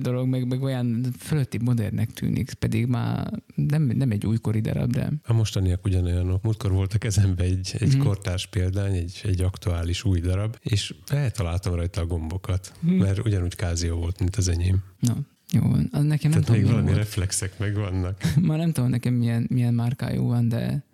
[0.00, 5.12] dolog, meg, meg olyan fölötti modernnek tűnik, pedig már nem, nem egy újkori darab, de
[5.26, 6.42] A mostaniak ugyanolyanok.
[6.42, 8.00] Múltkor volt a kezembe egy, egy mm.
[8.00, 12.94] kortárs példány, egy, egy aktuális új darab, és eltaláltam rajta a gombokat, Mhm.
[12.94, 14.82] mert ugyanúgy kázió volt, mint az enyém.
[15.00, 15.16] na,
[15.52, 15.88] jó van.
[15.92, 16.96] Az nekem nem Tehát tudom, még mi valami volt.
[16.98, 18.20] reflexek megvannak.
[18.46, 20.84] Már nem tudom nekem milyen, milyen márkájú van, de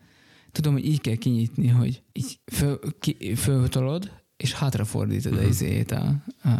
[0.53, 5.41] tudom, hogy így kell kinyitni, hogy így föl, ki, föltolod, és hátrafordítod Mhm.
[5.43, 6.51] az izét a, a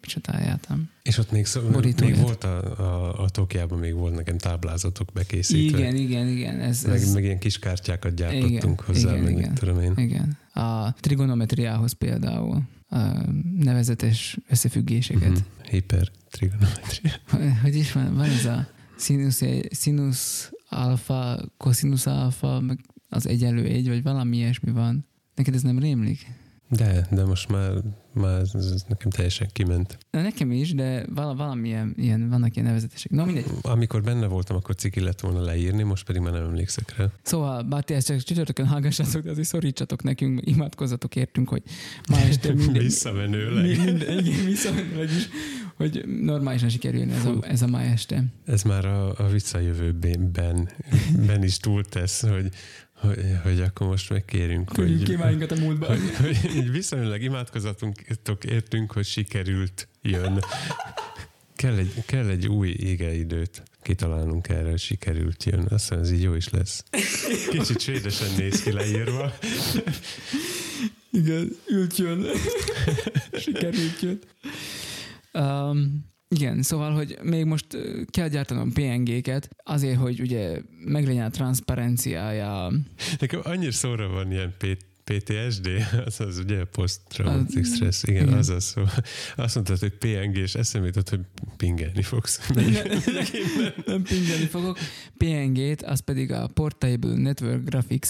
[0.00, 0.66] micsodáját.
[0.70, 2.14] a- És ott még, szó, Borítóját.
[2.14, 5.78] még volt a, a, a Tokiában még volt nekem táblázatok bekészítve.
[5.78, 6.60] Igen, igen, igen.
[6.60, 9.54] Ez, Meg, ez, meg ilyen kis kártyákat gyártottunk Igen, hozzá, igen, meg igen.
[9.54, 9.92] tudom én.
[9.96, 10.36] igen.
[10.52, 12.96] A trigonometriához például a
[13.58, 15.30] nevezetes összefüggéseket.
[15.30, 15.68] Mhm.
[15.70, 17.12] Hiper trigonometria.
[17.62, 18.14] Hogy is van?
[18.14, 19.40] Van ez a sinus,
[19.70, 22.78] sinus alfa, cosinus alfa, meg
[23.08, 25.06] az egyenlő egy, vagy valami ilyesmi van.
[25.34, 26.26] Neked ez nem rémlik?
[26.68, 27.72] De, de most már,
[28.14, 29.98] már ez, ez nekem teljesen kiment.
[30.10, 33.10] Na, nekem is, de val- valamilyen ilyen, vannak ilyen nevezetesek.
[33.10, 33.44] No, mindegy.
[33.62, 37.06] Amikor benne voltam, akkor ciki lett volna leírni, most pedig már nem emlékszek rá.
[37.22, 41.62] Szóval, bár ti ezt csak csütörtökön hallgassátok, de azért szorítsatok nekünk, imádkozzatok értünk, hogy
[42.08, 43.64] ma este minden, Visszamenőleg.
[43.78, 45.28] mi- minden, igen, visszamenőleg is,
[45.76, 48.24] hogy normálisan sikerüljön ez a, ez a ma este.
[48.44, 50.68] Ez már a, a visszajövőben
[51.26, 52.48] ben is túltesz, hogy,
[53.02, 55.86] hogy, hogy akkor most megkérünk, Küldjünk hogy, kívánjunkat a múltba.
[55.86, 58.02] hogy, hogy viszonylag imádkozatunk
[58.44, 60.44] értünk, hogy sikerült jön.
[61.56, 65.60] Kell egy, kell egy új égeidőt kitalálnunk erre, hogy sikerült jön.
[65.60, 66.84] Azt hiszem, ez így jó is lesz.
[67.50, 69.32] Kicsit svédesen néz ki leírva.
[71.10, 72.26] Igen, ült jön.
[73.32, 74.20] Sikerült jön.
[75.32, 77.66] Um, igen, szóval, hogy még most
[78.10, 82.72] kell gyártanom PNG-ket, azért, hogy ugye meglegyen a transzparenciája.
[83.18, 85.68] Nekem annyira szóra van ilyen P- PTSD,
[86.06, 88.38] az az ugye a post-traumatic stress, igen, igen.
[88.38, 88.82] az az szó.
[89.44, 91.20] Azt mondtad, hogy PNG, és eszembe jutott, hogy
[91.56, 92.48] pingelni fogsz.
[92.54, 92.64] nem,
[93.86, 94.78] nem pingelni fogok.
[95.16, 98.08] PNG-t, az pedig a Portable Network Graphics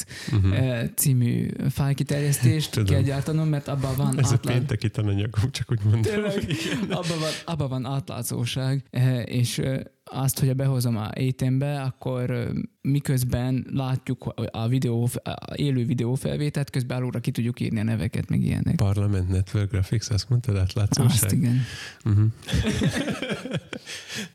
[0.53, 2.95] eh, című fájkiterjesztést Tudom.
[2.95, 4.57] kell gyártanom, mert abban van Ez a átlát...
[4.57, 6.03] pénteki tananyagom, csak úgy mondom.
[6.03, 6.47] Tényleg,
[6.89, 13.67] abban van, abba van átlátszóság, eh, és eh, azt, hogy behozom a étembe, akkor miközben
[13.71, 18.77] látjuk a videó, a élő videófelvételt, közben alulra ki tudjuk írni a neveket, meg ilyenek.
[18.77, 21.33] Parlament Network Graphics, azt mondtad, Azt átlátszóság?
[21.33, 21.61] igen.
[22.05, 22.25] Uh-huh.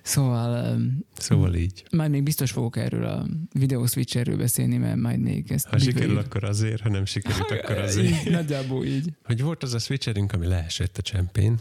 [0.02, 0.80] Szóval
[1.18, 1.84] Szóval így.
[1.92, 5.68] majd még biztos fogok erről a videó switcherről beszélni, mert majd még ezt...
[5.68, 8.26] Ha sikerül, akkor azért, ha nem sikerült, akkor azért.
[8.26, 9.14] Így, nagyjából így.
[9.24, 11.58] Hogy volt az a switcherünk, ami leesett a csempén.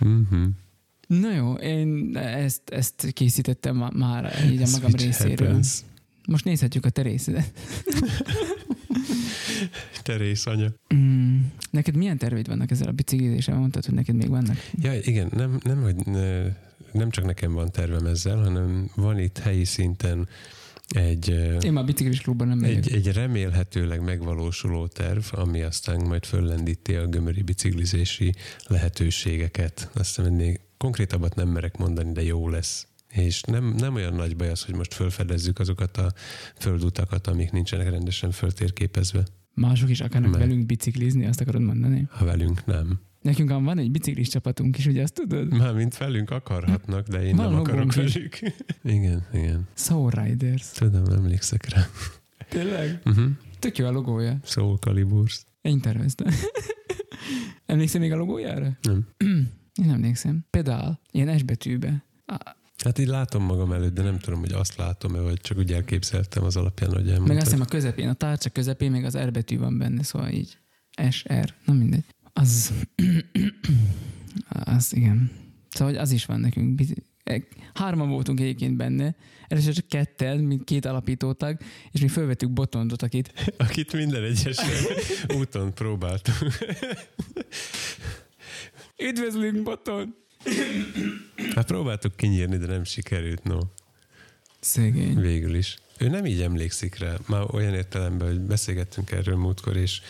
[0.00, 0.46] uh-huh.
[1.18, 5.60] Na jó, én ezt, ezt készítettem már így a magam részéről.
[6.26, 7.52] Most nézhetjük a te részedet.
[10.02, 10.72] Terész anya.
[10.94, 11.38] Mm,
[11.70, 13.56] neked milyen terveid vannak ezzel a biciklizéssel?
[13.56, 14.56] Mondtad, hogy neked még vannak.
[14.82, 16.42] Ja, igen, nem, nem, hogy ne,
[16.92, 20.28] nem csak nekem van tervem ezzel, hanem van itt helyi szinten
[20.88, 21.28] egy,
[21.64, 22.86] Én már a biciklis klubban nem megyek.
[22.86, 28.34] egy, egy remélhetőleg megvalósuló terv, ami aztán majd föllendíti a gömöri biciklizési
[28.66, 29.90] lehetőségeket.
[29.92, 32.86] Azt hiszem, ennél konkrétabbat nem merek mondani, de jó lesz.
[33.08, 36.12] És nem, nem olyan nagy baj az, hogy most fölfedezzük azokat a
[36.56, 39.24] földutakat, amik nincsenek rendesen föltérképezve.
[39.54, 40.40] Mások is akarnak Meg.
[40.40, 42.06] velünk biciklizni, azt akarod mondani?
[42.10, 43.00] Ha velünk nem.
[43.22, 45.56] Nekünk van egy biciklis csapatunk is, ugye azt tudod?
[45.56, 48.38] Mármint velünk akarhatnak, de én Van nem akarok velük.
[48.82, 49.68] igen, igen.
[49.74, 50.70] Soul Riders.
[50.70, 51.86] Tudom, emlékszek rá.
[52.48, 53.00] Tényleg?
[53.04, 53.30] Uh-huh.
[53.58, 54.38] Tök jó a logója.
[54.44, 55.42] Soul Caliburs.
[55.62, 56.32] Én terveztem.
[57.66, 58.78] Emlékszel még a logójára?
[58.82, 59.08] Nem.
[59.82, 60.44] Én emlékszem.
[60.50, 61.00] Pedál.
[61.10, 62.04] Ilyen S betűbe.
[62.84, 66.44] Hát így látom magam előtt, de nem tudom, hogy azt látom-e, vagy csak úgy elképzeltem
[66.44, 67.28] az alapján, hogy elmondtad.
[67.28, 70.28] Meg azt hiszem a közepén, a tárcsa közepén még az R betű van benne, szóval
[70.28, 70.58] így
[71.10, 72.04] S, R, na mindegy.
[72.32, 72.72] Az,
[74.76, 75.30] az igen.
[75.68, 76.80] Szóval hogy az is van nekünk.
[77.24, 77.42] E,
[77.74, 79.14] Hárman voltunk egyébként benne,
[79.48, 81.58] először csak ketten, mint két alapítótag,
[81.90, 84.56] és mi felvettük Botondot, akit Akit minden egyes
[85.38, 86.38] úton próbáltunk.
[89.02, 90.14] Üdvözlünk Boton!
[91.54, 93.58] Hát próbáltuk kinyírni, de nem sikerült, no.
[94.60, 95.20] Szegény.
[95.20, 95.78] Végül is.
[95.98, 97.16] Ő nem így emlékszik rá.
[97.26, 100.00] Már olyan értelemben, hogy beszélgettünk erről múltkor, és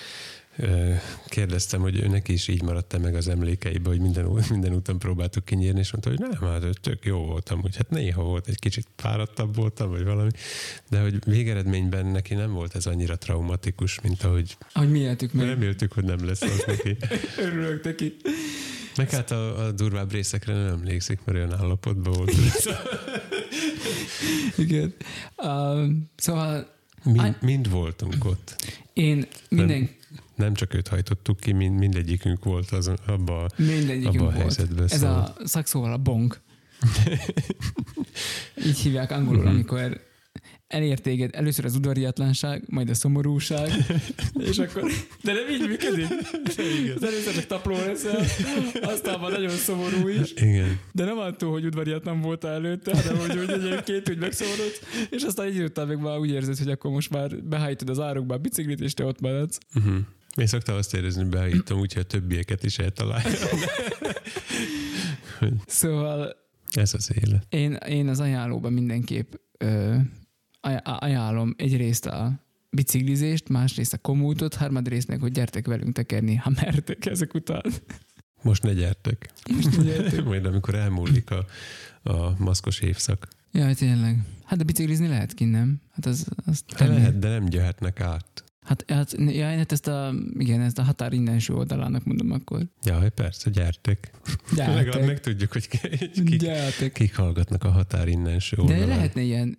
[1.26, 5.45] kérdeztem, hogy ő neki is így maradt meg az emlékeibe, hogy minden, minden úton próbáltuk
[5.45, 8.86] kinyírni, és mondta, hogy nem, hát tök jó voltam, úgy hát néha volt, egy kicsit
[8.97, 10.30] fáradtabb voltam, vagy valami,
[10.91, 15.47] de hogy végeredményben neki nem volt ez annyira traumatikus, mint ahogy Ahogy mi éltük meg.
[15.47, 16.97] reméltük, hogy nem lesz az neki.
[17.47, 18.16] Örülök neki.
[19.01, 22.32] Meg hát a, a durvább részekre nem emlékszik, mert olyan állapotban volt.
[24.57, 24.94] Igen.
[25.36, 25.86] Uh,
[26.16, 26.74] szóval
[27.05, 28.57] mind, mind voltunk ott.
[28.92, 29.90] én minden,
[30.36, 34.36] Nem csak őt hajtottuk ki, mind, mindegyikünk volt az, abba, a- mindegyikünk abba a volt.
[34.36, 34.84] helyzetben.
[34.84, 35.34] Ez szóval.
[35.38, 36.40] a szakszóval a bonk.
[38.66, 39.55] Így hívják angolul, Mhm.
[39.55, 40.01] amikor
[40.71, 43.71] elér téged először az udvariatlanság, majd a szomorúság,
[44.51, 44.91] és akkor...
[45.23, 46.07] De nem így működik.
[46.97, 48.25] Az először csak tapló leszel,
[48.83, 50.81] aztán már nagyon szomorú is, Igen.
[50.93, 55.47] de nem attól, hogy udvariatlan voltál előtte, hanem hogy úgy egyébként úgy megszomorodsz, és aztán
[55.47, 58.39] egy idő után meg már úgy érzed, hogy akkor most már behájtod az árokba a
[58.39, 59.59] biciklit, és te ott maradsz.
[59.75, 59.97] Uh-huh.
[60.37, 63.39] Én szoktam azt érezni, hogy beállítom, úgyhogy a többieket is eltalálja.
[65.66, 66.37] Szóval
[66.73, 67.47] Ez az élet.
[67.49, 69.97] Én, én az ajánlóban mindenképp ö,
[70.61, 72.40] aj- ajánlom egyrészt a
[72.70, 77.62] biciklizést, másrészt a komútot, harmadrészt meg, hogy gyertek velünk tekerni, ha mertek ezek után.
[78.42, 79.30] Most ne gyertek.
[79.54, 80.24] Most gyertek.
[80.32, 81.44] Majd amikor elmúlik a,
[82.11, 83.28] a maszkos évszak.
[83.52, 84.18] Jaj, tényleg.
[84.44, 85.80] Hát de biciklizni lehet ki, nem?
[85.92, 86.96] Hát az, az Hát termény.
[86.98, 88.44] lehet, de nem gyöhetnek át.
[88.62, 92.66] Hát, hát, ja, én hát ezt a, igen, ezt a határ innenső oldalának mondom akkor.
[92.82, 94.11] Jaj, persze, gyertek.
[94.56, 95.06] Legalább Gyertek.
[95.06, 96.92] megtudjuk, hogy kik, Gyertek.
[96.92, 98.88] kik hallgatnak a határ innenső De oldalán.
[98.88, 99.58] lehetne ilyen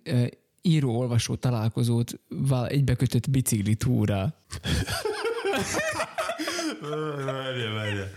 [0.62, 2.20] író-olvasó találkozót
[2.66, 4.34] egybekötött bicikli túra.
[7.24, 8.10] Várja, várja.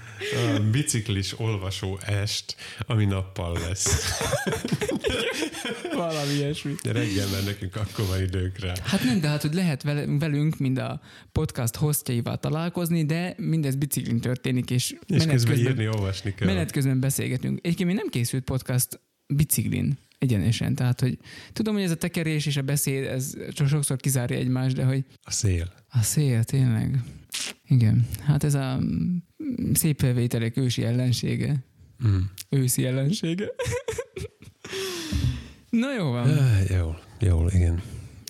[0.56, 4.20] A biciklis olvasó est, ami nappal lesz.
[5.94, 6.74] Valami ilyesmi.
[6.84, 8.74] De reggel, mert nekünk akkor van időnk rá.
[8.84, 9.84] Hát nem, de hát, hogy lehet
[10.20, 15.72] velünk, mind a podcast hostjaival találkozni, de mindez biciklin történik, és, És menet, közben közben,
[15.72, 16.48] írni, olvasni kell.
[16.48, 17.60] menet közben beszélgetünk.
[17.62, 21.18] Egyébként még nem készült podcast biciklin egyenesen, tehát, hogy
[21.54, 25.06] tudom, hogy ez a tekerés és a beszéd, ez csak sokszor kizárja egymást, de hogy
[25.24, 25.74] A szél.
[25.90, 27.00] a szél tényleg.
[27.68, 29.18] Igen, hát ez a mm,
[29.74, 31.56] szép felvételek ősi ellensége.
[32.08, 32.18] Mm.
[32.50, 33.46] Őszi ellensége.
[35.70, 36.30] Na jó van.
[36.30, 37.82] Ah, jól, jól, igen.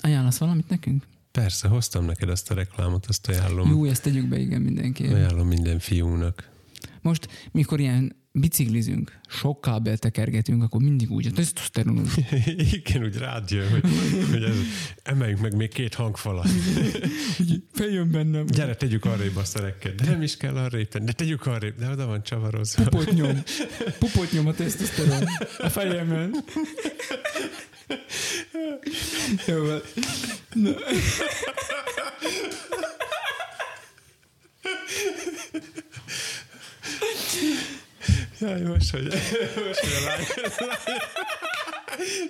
[0.01, 1.03] Ajánlasz valamit nekünk?
[1.31, 5.05] Persze, hoztam neked azt a reklámot, azt ajánlom, Jó, ezt tegyük be, igen, mindenki.
[5.07, 6.49] ajánlom minden fiúnak.
[7.01, 12.07] Most, mikor ilyen biciklizünk, sok kábel tekergetünk, akkor mindig úgy, a tesztoszteron
[12.71, 13.83] Igen, úgy rád jön, hogy,
[14.31, 14.55] hogy ez,
[15.03, 16.47] emeljünk meg még két hangfalat.
[17.73, 18.45] feljön bennem.
[18.45, 19.95] Gyere, tegyük arrébb a szereket.
[19.95, 21.79] De nem is kell arrébb de tegyük arrébb.
[21.79, 22.83] De oda van csavarozva.
[22.83, 23.43] Pupot nyom.
[23.99, 25.23] Pupot nyom a tesztoszteron
[25.57, 26.35] a fejemben.
[29.47, 29.63] Jó.
[30.53, 30.71] Na.
[38.39, 39.03] Jaj, most, hogy,
[39.67, 40.25] most, hogy a lány...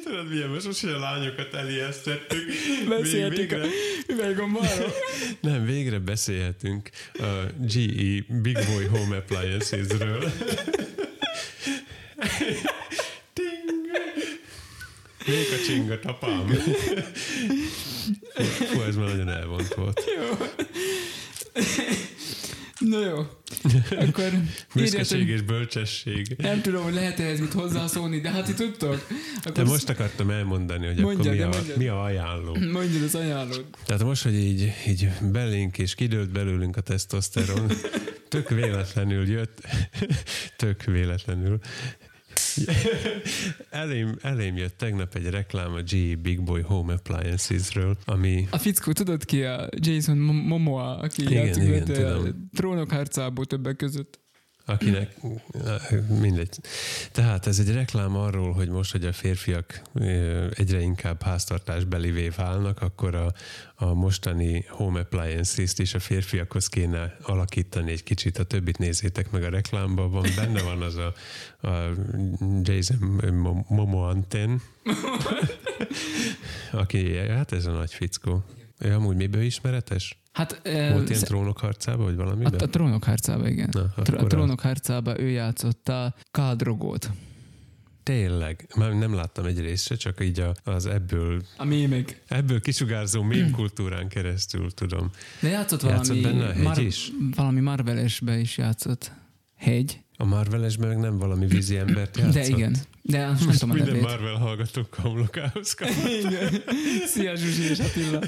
[0.03, 2.51] Tudod milyen most, most, hogy a lányokat elijesztettük.
[2.89, 3.67] Beszéltük végre, a
[4.07, 4.93] üveggombalról.
[5.41, 7.25] nem, végre beszélhetünk a
[7.59, 10.31] GE Big Boy Home Appliances-ről.
[13.33, 13.91] Ting!
[15.25, 16.47] Még a csinga, tapám.
[18.69, 20.03] Fú, ez már nagyon elvont volt.
[20.17, 20.45] Jó.
[22.89, 23.17] Na jó.
[23.89, 24.29] Akkor
[24.75, 26.35] Büszkeség és bölcsesség.
[26.37, 29.07] Nem tudom, hogy lehet ehhez mit hozzászólni, de hát ti tudtok.
[29.43, 31.77] De Akkor most akartam elmondani, hogy Mondjad, akkor mi de a, mondjad.
[31.77, 32.57] mi a ajánló.
[32.71, 33.65] Mondjad az ajánlód.
[33.85, 37.71] Tehát most, hogy így, így belénk és kidőlt belőlünk a tesztoszteron,
[38.29, 39.61] tök véletlenül jött,
[40.57, 41.59] tök véletlenül,
[43.69, 48.91] elém, elém jött tegnap egy reklám a GE Big Boy Home Appliances-ről, ami A fickó,
[48.91, 52.21] tudod ki a Jason Mom- Momoa, aki Igen, a
[52.55, 54.19] trónok harcából többek között.
[54.65, 55.15] Akinek
[56.19, 56.59] mindegy.
[57.11, 59.81] Tehát ez egy reklám arról, hogy most, hogy a férfiak
[60.55, 63.33] egyre inkább háztartásbelivé válnak, akkor a,
[63.75, 68.37] a mostani home appliances-t is a férfiakhoz kéne alakítani egy kicsit.
[68.37, 70.11] A többit nézzétek meg a reklámban.
[70.11, 71.13] Van, benne van az a,
[71.67, 71.91] a
[72.61, 72.97] Jason
[73.33, 74.61] Mo- Momo Anten,
[76.71, 78.43] aki, hát ez a nagy fickó.
[78.79, 80.24] Ő amúgy miből ismeretes?
[80.35, 80.61] Hát
[80.91, 82.53] Volt ilyen trónok harcába, vagy a, valamiben?
[82.59, 83.69] a trónok harcába, igen.
[83.71, 87.09] Na, A, trónok harcába ő játszotta Kádrogót.
[88.03, 92.21] Tényleg, már nem láttam egy részt csak így a, az ebből, A mémek.
[92.27, 95.09] ebből kisugárzó mém kultúrán keresztül tudom.
[95.41, 97.11] De játszott Játszott valami, benne a hegy is?
[97.35, 99.11] valami Marvelesbe is játszott.
[99.55, 99.99] Hegy.
[100.17, 102.33] A Marvelesben meg nem valami vízi embert játszott.
[102.33, 102.75] De igen.
[103.01, 104.09] De most nem tudom a Minden nevét.
[104.09, 105.89] Marvel hallgatók homlokához kap.
[106.25, 106.53] Igen.
[107.05, 108.21] Szia Zsuzsi és Attila.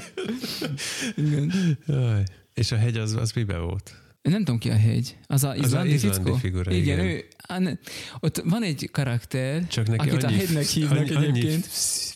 [1.16, 1.52] Igen.
[1.86, 2.22] Jaj.
[2.54, 3.94] És a hegy az, az mibe volt?
[4.22, 5.16] Nem tudom ki a hegy.
[5.26, 6.34] Az a izlandi, izlandi fickó?
[6.36, 6.98] figura, igen.
[6.98, 7.06] igen.
[7.06, 7.24] Ő,
[7.58, 7.72] ne-
[8.20, 11.66] ott van egy karakter, Csak neki akit a annyi, hegynek hívnak annyi, annyi egyébként.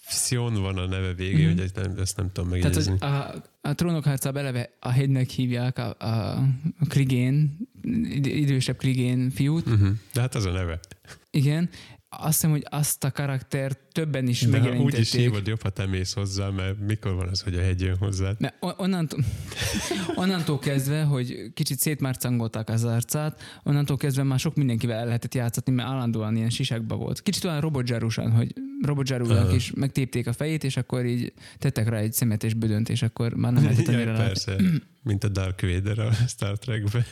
[0.08, 1.56] Szion van a neve végén, Mhm.
[1.56, 2.90] hogy ezt nem, ezt nem tudom Tehát megjegyezni.
[2.90, 6.06] hogy a, a trónok harcában eleve a hegynek hívják a, a,
[6.78, 7.56] a Krigén
[8.22, 9.66] idősebb krigén fiút.
[9.66, 9.88] Uh-huh.
[10.12, 10.80] De hát az a neve.
[11.30, 11.70] Igen.
[12.18, 15.70] Azt hiszem, hogy azt a karaktert többen is De ha úgy is hívod, jobb, ha
[15.70, 18.40] te mész hozzá, mert mikor van az, hogy a hegy jön hozzád?
[18.40, 19.20] Ne, on- onnantól,
[20.14, 25.72] onnantól kezdve, hogy kicsit szétmárcangolták az arcát, onnantól kezdve már sok mindenkivel el lehetett játszatni,
[25.72, 27.22] mert állandóan ilyen sisákba volt.
[27.22, 29.54] Kicsit olyan robotzsárusan, hogy robotzsárunak Aha.
[29.54, 33.34] is megtépték a fejét, és akkor így tettek rá egy szemet és bödönt, és akkor
[33.34, 34.56] már nem lehetett annyira persze,
[35.02, 37.04] mint a Dark Vader a Star Trekben.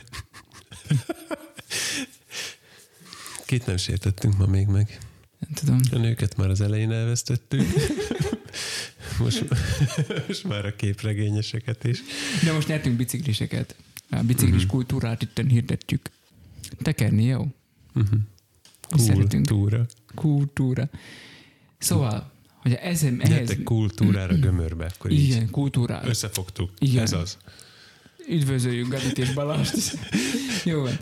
[3.46, 4.98] Kit nem sértettünk ma még meg?
[5.38, 5.80] Nem tudom.
[5.92, 7.62] A nőket már az elején elvesztettük.
[9.18, 9.44] Most,
[10.26, 11.98] most már a képregényeseket is.
[12.44, 13.76] De most nyertünk bicikliseket.
[14.10, 14.70] A biciklis Mhm.
[14.70, 16.10] kultúrát itten hirdetjük.
[16.82, 17.46] Tekerni, jó?
[17.94, 18.18] Uh-huh.
[18.96, 19.46] Mi szeretünk.
[19.46, 19.86] Kultúra.
[20.14, 20.90] Kultúra.
[21.78, 23.28] Szóval, hogy ez, ehhez...
[23.28, 26.08] Gyertek kultúrára gömörbe, akkor így Igen, kultúrára.
[26.08, 26.70] összefogtuk.
[26.78, 27.02] Igen.
[27.02, 27.36] Ez az.
[28.30, 29.98] Üdvözöljük Gabit és Balást.
[30.64, 30.98] Jó van.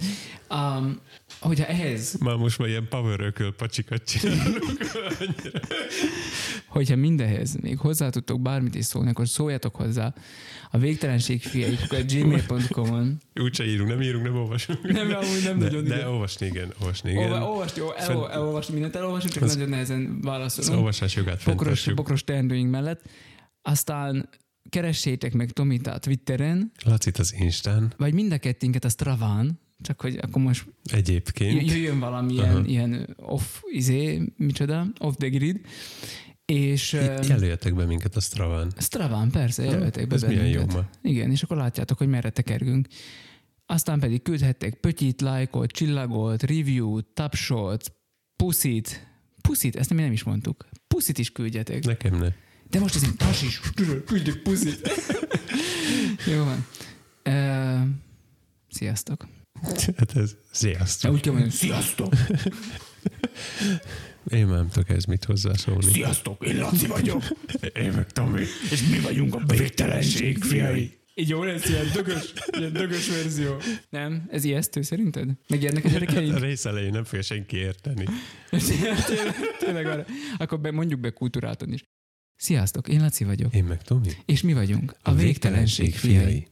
[0.50, 1.00] Um,
[1.40, 4.76] hogyha ehhez, Már most már ilyen power pacsikat csinálunk.
[6.68, 10.14] hogyha mindehhez még hozzá tudtok bármit is szólni, akkor szóljatok hozzá
[10.70, 13.20] a végtelenség fiaik, gmail.com-on.
[13.40, 14.82] Úgyse írunk, nem írunk, nem olvasunk.
[14.82, 16.08] Nem, amúgy nem de, nagyon de igen.
[16.08, 17.32] olvasni igen, olvasni igen.
[17.32, 20.76] Olva, olvasni, jó, el, Fent- elolvasni mindent elolvasni, csak Az- nagyon nehezen Az válaszolunk.
[20.76, 23.02] olvasás jogát Bokros, bokros teendőink mellett.
[23.62, 24.28] Aztán
[24.68, 30.18] keressétek meg Tomitát Twitteren, Lacit az Instán vagy mind a kettőnket a Straván, csak hogy
[30.20, 31.70] akkor most egyébként.
[31.70, 32.64] jöjjön valami ilyen, Aha.
[32.66, 35.60] ilyen off, izé, micsoda, off the grid,
[36.44, 38.72] és J- Jelöljetek be minket a Straván.
[38.78, 40.88] Straván, persze, jelöltek be Ez milyen jó ma.
[41.02, 42.86] Igen, és akkor látjátok, hogy merre tekergünk.
[43.66, 47.92] Aztán pedig küldhettek pötyit, lájkot, csillagot, review-t, tapsot,
[48.36, 49.06] puszit.
[49.42, 50.68] Puszit, ezt nem, nem is mondtuk.
[50.86, 51.84] Puszit is küldjetek.
[51.84, 52.28] Nekem ne.
[52.70, 53.60] De most ez egy tas is.
[54.06, 54.90] Küldjük puszit.
[56.32, 56.66] Jó van.
[57.24, 57.88] Uh,
[58.70, 59.26] sziasztok.
[59.96, 61.12] Hát ez, De sziasztok.
[61.12, 62.12] úgy kell mondani, sziasztok.
[64.34, 65.90] Én már nem tudok ez mit hozzászólni.
[65.92, 67.22] Sziasztok, én Laci vagyok.
[67.74, 68.44] Én meg Tomi.
[68.70, 70.98] És mi vagyunk a végtelenség fiai.
[71.14, 73.56] Így jó lesz, ilyen dögös, ilyen dögös verzió.
[73.90, 74.26] Nem?
[74.30, 75.28] Ez ijesztő szerinted?
[75.48, 76.38] Megérnek a A gyerekeink?
[76.38, 78.04] rész elején nem fogja senki érteni.
[79.06, 80.04] tényleg, tényleg arra.
[80.38, 81.84] Akkor be, mondjuk be kultúráton is.
[82.38, 83.54] Sziasztok, én Laci vagyok.
[83.54, 84.08] Én meg Tomi.
[84.24, 86.46] És mi vagyunk a végtelenség fiai.